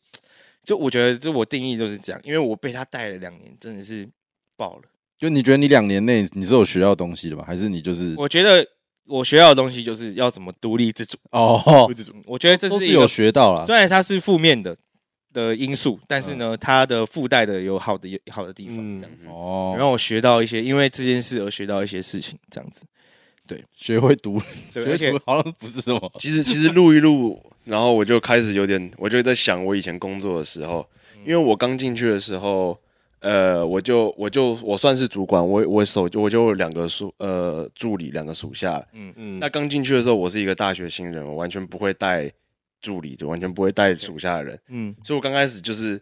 [0.63, 4.07] 就我觉得，就我定义就是这样，因为我被他带了两年，真的是
[4.55, 4.83] 爆了。
[5.20, 7.43] 就你觉得你两年内你是有学到东西的吗？
[7.45, 8.15] 还是你就是？
[8.17, 8.65] 我觉得
[9.05, 12.13] 我学到的东西就是要怎么独立自主哦，独立自主。
[12.26, 14.78] 我觉得这是，是有学到了，虽然它是负面的
[15.34, 22.86] 的因素，但是呢，它的附带的有好的有好的地方，这样子哦，让我学到一些，因为这件事而学到一些事情，这样子。
[23.45, 26.11] 对，学会独立， 学会独立好像不是什么。
[26.17, 30.88] 其实其实录一录，然后我就开始有点，我就在想我以前工作的时候，
[31.26, 32.80] 因为我刚进去的时候。
[33.22, 38.82] 呃，我就我就我算是主管，我我手我就两个属呃助理，两个属下。
[38.93, 39.38] 嗯嗯。
[39.38, 42.32] 嗯，那刚进去的时候，我是一个大学新人，我完全不会带
[42.82, 44.57] 助理，就完全不会带属下的人。
[44.70, 44.95] 嗯。
[45.03, 46.01] 所以我刚开始就是，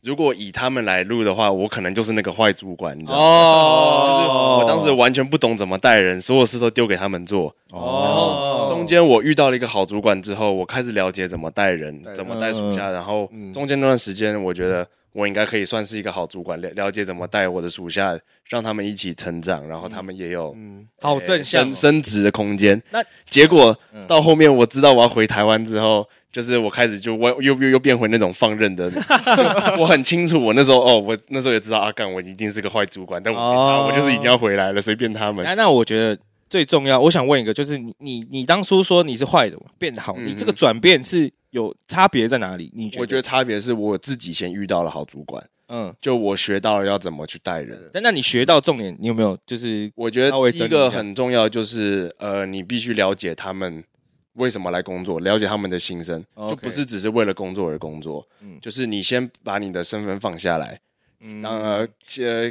[0.00, 3.22] 如果以他们来录的话，我可能就是那个坏主管，你知道吗？
[3.22, 4.16] 哦。
[4.16, 4.30] 就是
[4.62, 7.54] 我当时完全不懂怎么带人，所有事都丢给他们做。
[7.72, 8.64] 哦。
[8.66, 14.88] 中间我遇到了一个好主管之后，我开始了解怎么带人，怎么带属下，然后中间那段时间，我觉得。
[15.12, 22.80] 我应该可以算是一个好主管，了了解怎么带我的属下，让他们一起成长，然后他们也有嗯好正向升升职的空间。
[22.90, 28.90] 那结果到后面我知道我要回台湾之后，就是我开始就我又又又变回那种放任的，
[29.78, 35.44] 我很清楚，我那时候哦，我那时候也知道阿干，我一定是个坏主管，但我没差，我就是已经要回来了，随便他们。
[35.44, 36.16] 那那我觉得
[36.50, 42.70] 最重要，我想问一个，就是你你你当初说你是坏的变好，你这个转变是有差别在哪里？
[42.74, 43.02] 你觉得？
[43.02, 47.90] 我觉得差别是我自己先遇到了好主管，嗯，就我学到了要怎么去带人。
[47.92, 49.38] 但那你学到重点，你有没有？
[49.46, 53.84] 就是我觉得第一个很重要，就是呃，你必须了解他们。
[54.34, 55.18] 为什么来工作？
[55.18, 58.24] 了解他们的心声.就不是只是为了工作而工作。
[58.40, 60.78] 嗯，就是你先把你的身份放下来，
[61.18, 61.88] 嗯，当呃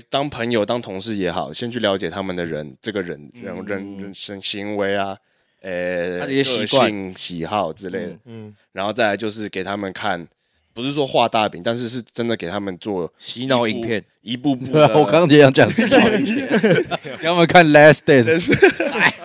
[0.09, 5.17] 当朋友、当同事也好，先去了解他们的人，这个人、人、嗯、人、人生行为啊，
[5.61, 10.27] 呃，他的一些习惯、喜好之类的，嗯，嗯，然后再来就是给他们看。
[10.73, 14.77] 不是说画大饼，但是是真的给他们做洗脑影片，一步步。
[14.77, 16.47] 我刚刚也想讲洗脑影片，
[17.17, 18.45] 给他们看《Last Dance》，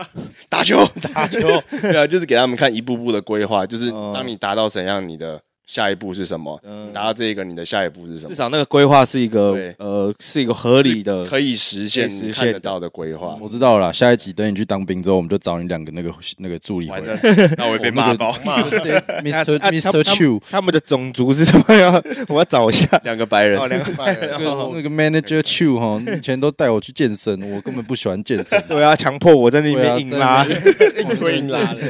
[0.49, 1.39] 打球， 打球，
[1.83, 5.43] 对啊，就是给他们看一步步的规划，就是当你达到怎样，你的。
[5.73, 6.61] 下一步是什么？
[6.65, 8.29] 嗯，达到这个，你的下一步是什么？
[8.29, 13.39] 至少那个规划是一个，呃，是一个合理的、可以实现、实现得到的规划。
[13.41, 17.19] 我知道了，下一集等你去当兵之后，我们就找你两个那个 那个助理回来。
[17.57, 18.29] 那我会被骂爆。
[19.25, 19.59] Mr.
[19.59, 20.03] Mr.
[20.03, 22.03] Chu，他们的种族是什么呀？
[22.29, 22.87] 我要找一下。
[23.03, 24.31] 两个白人，哦两个白人。
[24.39, 28.63] 那个 Manager Chu 哈，以前都带我去健身，我根本不喜欢健身。
[28.69, 31.81] 对啊，强迫我在那边硬拉，硬推硬拉的。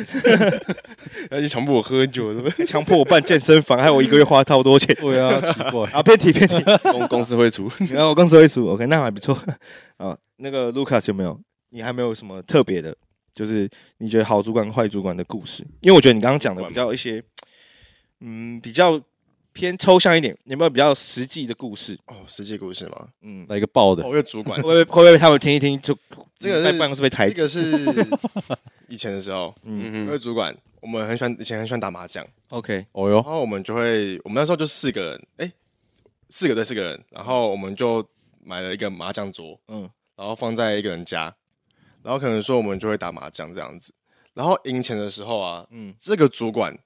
[1.31, 2.33] 而且强迫我喝酒，
[2.65, 3.72] 强迫我办健身房。
[3.79, 6.57] 还有我一个月花超多钱，对啊，奇怪 啊，偏题偏题，
[6.91, 9.37] 公公司会出，然后我公司会出，OK，那还不错
[9.99, 10.17] 啊。
[10.37, 11.39] 那个 Lucas 有没有？
[11.71, 12.95] 你还没有什么特别的，
[13.35, 13.69] 就是
[13.99, 15.63] 你觉得好主管、坏主管的故事？
[15.81, 17.23] 因为我觉得你刚刚讲的比较一些，
[18.21, 19.01] 嗯，比较
[19.53, 21.99] 偏抽象一点，有没有比较实际的故事？
[22.07, 23.07] 哦，实际故事吗？
[23.23, 25.97] 嗯，来一个爆的，我有主管 会不会会不会他们听一听就
[26.39, 27.35] 这个在办公室被抬举？
[27.35, 28.09] 这个是
[28.89, 30.55] 以前的时候，嗯，我有主管。
[30.83, 35.53] 我们很喜欢以前很喜欢打麻将，OK，哦哟，然后我们就会，我们那时候就四个人，哎，
[36.29, 38.05] 四个对四个人，然后我们就
[38.43, 41.33] 买了一个麻将桌，嗯，然后放在一个人家，
[42.03, 43.95] 然后可能说我们就会打麻将这样子，
[44.35, 46.77] 然后赢钱的时候啊，嗯，这个主管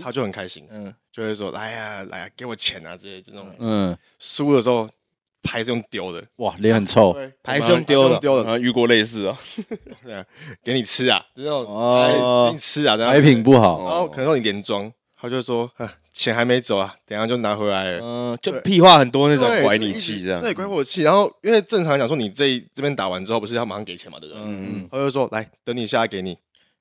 [0.00, 4.88] 他就很开心，嗯，就会说来呀来呀，给我钱啊这些这种，嗯，输的时候。
[5.42, 7.16] 牌是用丢的，哇，脸很臭。
[7.42, 9.36] 牌是用丢的，丢的，然后遇过类似啊，
[10.04, 10.24] 对啊，
[10.62, 14.90] 给你吃啊，就那种哦，给你吃啊，牌品不好，然后可能说你连装，
[15.20, 15.70] 他就说，
[16.12, 21.02] 钱还没走啊，等下就拿回来了，嗯，就屁话很多那种，拐你气这样，对，拐我气。
[21.02, 24.42] 然后因为正常来讲说，你这这边打完之后，不是要马上给钱嘛，对不对？
[24.44, 24.82] 嗯。
[24.82, 26.36] 嗯，他就说，来，等你下来给你，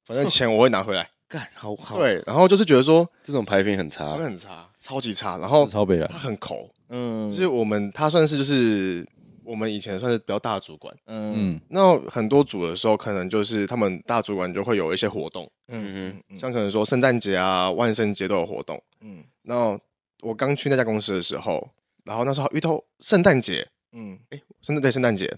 [0.05, 1.09] 反正钱我会拿回来。
[1.29, 1.97] 干，好好。
[1.97, 6.69] 对，然后就是觉得说这种牌品很差，很差，超级差，然后超北了，他很抠。
[6.93, 9.07] 嗯，就是我们他算是就是
[9.43, 19.79] 我们以前算是比较大的主管，嗯，那很多组的时候，可能就是他们大主管就会有一些活动，嗯嗯，像可能说圣诞节啊、万圣节都有活动，嗯，那
[20.21, 21.67] 我刚去那家公司的时候，
[22.03, 25.33] 然后那时候遇到圣诞节，嗯，哎，圣诞对圣诞节，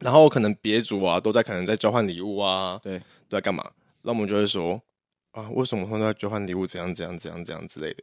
[0.00, 3.64] 然后可能别组啊都在可能在交换礼物啊，对，都在干嘛？
[4.02, 4.80] 那我们就会说
[5.32, 6.66] 啊，为什么他们都在交换礼物？
[6.66, 8.02] 怎样怎样怎样怎样之类的。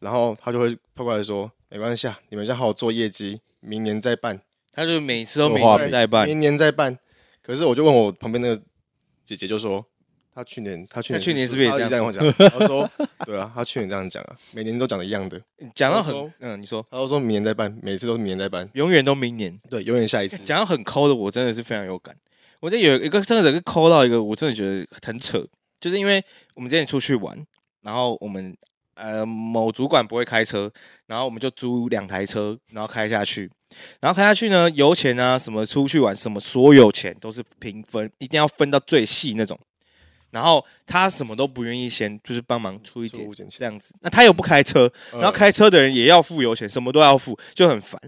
[0.00, 4.40] 然后他就会跑过来说：“没关系啊，你们先好好做业绩，明年再办。”
[4.72, 6.96] 他就每次都明年再办，明年再办。
[7.42, 8.62] 可是我就问我旁边那个
[9.24, 9.84] 姐姐，就说
[10.32, 12.88] ：“他去年，他去年，他去年是不是也这样讲？”他说
[13.26, 15.40] ：“对啊，他去年这样讲啊，每年都讲的一样的，
[15.74, 16.32] 讲到很……
[16.38, 20.38] 嗯，你说，他都说明年再办，每次都是明年再办，永远都明年，对，永远下一次。
[20.46, 22.14] 讲到很抠的，我真的是非常有感。
[22.60, 25.44] 我觉得有一个真的是抠到一个，我真的觉得很扯，
[25.80, 26.24] 就是因为
[26.54, 27.44] 我们之前出去玩，
[27.82, 28.56] 然后我们。
[28.98, 30.70] 呃，某主管不会开车，
[31.06, 33.48] 然后我们就租两台车，然后开下去，
[34.00, 39.58] 然后开下去呢，油钱啊，什么出去玩，什么所有钱都是平分，一定要分到最细那种。
[40.30, 43.94] 然后他什么都不愿意先，就是帮忙出一点这样子。
[44.00, 47.98] 那他又不开车，然后开车的人也要付油钱，什么都要付，就很烦。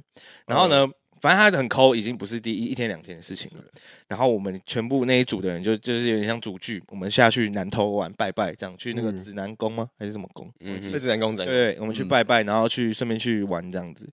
[0.46, 0.86] 然后呢？
[1.20, 3.64] 反正他很抠，已经不是第一一天两天的事情了。
[4.08, 9.88] 然后我们全部那一组的人就就是有点像组剧，我们下去南投玩拜拜，这样去那个指南宫吗？
[9.98, 10.50] 还是什么宫？
[10.60, 11.36] 嗯，指南宫。
[11.36, 14.08] 对，我们去拜拜，然后去顺便去玩这样子。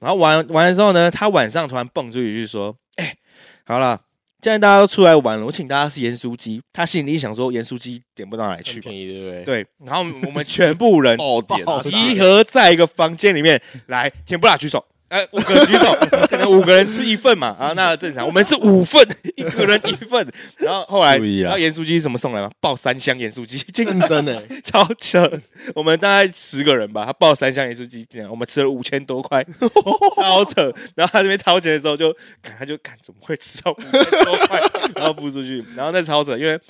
[0.00, 3.16] 然后玩完了之后呢，他晚上突然蹦出一句说：“哎，
[3.64, 4.00] 好了，
[4.40, 9.66] 既然大家都出来玩了，我请大家吃盐酥鸡。”他心里想说：“盐酥鸡点不到哪里去，便宜对不对？”对。
[9.84, 11.18] 然后我们全部人
[11.82, 14.84] 集合在一个房间里面，来，甜不辣举手。
[15.08, 15.96] 哎，五个人举手，
[16.28, 18.26] 可能五个人吃一份嘛，啊，那正常。
[18.26, 19.02] 我们是五份，
[19.36, 20.26] 一个人一份。
[20.58, 22.50] 然后后来，然后盐酥鸡怎么送来吗？
[22.60, 25.30] 爆三箱盐酥鸡， 认真的超扯。
[25.74, 29.44] 我们大概十个人吧，他爆三箱盐酥鸡，这样我们吃了五千多块，
[30.16, 30.72] 超扯。
[30.94, 33.90] 然后他这边掏钱的时候就，他就看怎么会吃到五千
[34.24, 34.60] 多块，
[34.94, 35.64] 然后付出去。
[35.74, 36.60] 然后那超扯，因为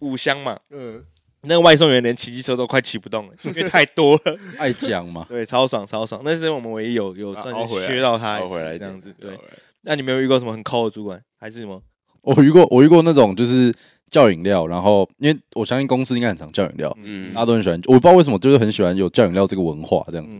[0.00, 1.02] 五箱嘛，嗯，
[1.42, 4.36] 那个外送员连骑机车都快骑不动了， 因为太多了。
[4.58, 5.26] 爱讲嘛？
[5.28, 6.20] 对，超爽超爽。
[6.24, 9.14] 那是我们唯一有有算是削到他回来这样子。
[9.18, 9.38] 对，
[9.82, 11.80] 那你没有遇过什么很抠的主管，还是什么？
[12.22, 13.72] 我遇过，我遇过那种就是
[14.10, 17.80] 叫饮料，然后因为我相信公司应该很常叫饮料，嗯，大家都很喜欢。
[17.86, 20.32] 我不知道为什么，就是很喜欢有叫饮料这个文化这样子。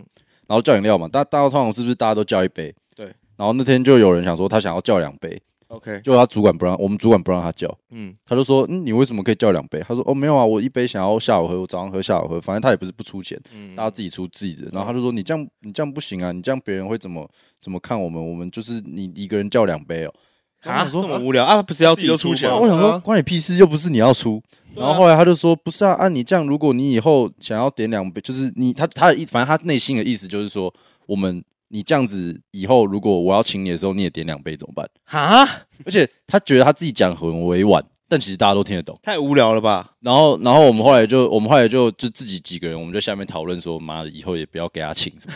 [0.49, 2.75] 然后叫饮料嘛，大大家通常是不是大家都叫一杯？
[2.97, 3.07] 对。
[3.37, 5.41] 然后那天就有人想说他想要叫两杯。
[5.69, 9.79] OK，就他主管不让，我们主管不让他叫，嗯，他就说，嗯，你为什么可以叫两杯？
[9.81, 14.67] 他说，哦，没有啊，我一杯想要下午喝，我早上喝，下午喝，反正他也不是不出钱，嗯，大家自己出自己的。
[14.73, 17.29] 然后他就说，你这样，你这样不行啊，你这样别人会怎么
[17.61, 18.19] 怎么看我们？
[18.19, 20.15] 我们就是你一个人叫两杯哦，
[20.63, 22.51] 啊，这么无聊啊，不是要自己出钱？
[22.51, 24.43] 我想说，关你屁事，又不是你要出。
[24.75, 30.73] 然后后来他就说，不是啊，按你这样，如果你以后想要点两杯，就是你他他的意，反正他内心的意思就是说，
[31.05, 31.45] 我们。
[31.69, 34.89] 你这样子以后，如果我要请你的时候，你也点两杯怎么办？
[35.05, 35.45] 哈，
[35.85, 38.99] 而且他觉得他自己讲很委婉，但其实大家都听得懂。
[39.03, 39.93] 太无聊了吧？
[40.01, 45.35] 然后，然后我们后来就，我们后来就就自己几个人，我们就下面讨论说，妈的，以后也不要给他请什么，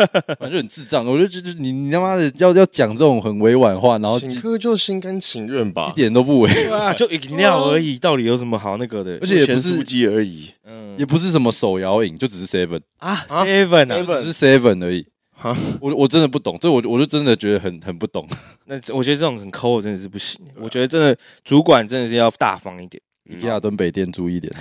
[0.40, 1.04] 反正就很智障。
[1.04, 9.18] 我就觉得你你他妈的要要讲这种很委婉话，然后请客就心甘情愿吧，一点都不委婉，就饮料而已，到底有什么好那个的？
[9.20, 15.06] 而且也不是书记而已，嗯，也不是什么手摇饮，就只是 seven 啊，seven 啊，只是 seven 而已。
[15.80, 18.26] 我我真的不懂，这我我就真的觉得很很不懂。
[18.66, 20.40] 那我觉得这种很抠，真的是不行。
[20.56, 23.02] 我觉得真的主管真的是要大方一点。
[23.26, 24.52] 一定要蹲北店注意点。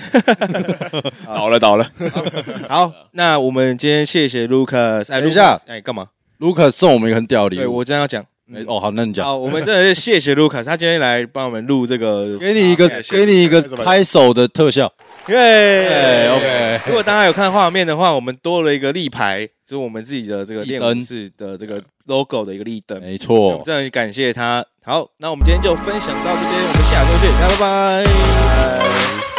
[1.27, 1.91] 倒了倒了。
[2.69, 5.11] 好，那我们今天谢谢 Lucas。
[5.11, 6.07] 哎，等一下，哎，干嘛
[6.39, 7.59] ？Lucas 送我们一个很屌的礼物。
[7.59, 8.25] 对，我真要讲。
[8.67, 9.25] 哦，好，那你讲。
[9.25, 14.91] 好，我们真的是谢谢 Lucas，他今天来帮我们录这个， 给你一个给你一个拍手的特效。
[15.27, 16.79] 耶，OK。
[16.87, 22.99] 如果大家有看画面的话，我们多了一个立牌，就是我们自己的这个练舞室的这个 logo 的一个立灯。
[23.01, 24.65] 没错，真的很感谢他。
[24.83, 29.32] 好，那我们今天就分享到这边，我们下周见，大家拜拜。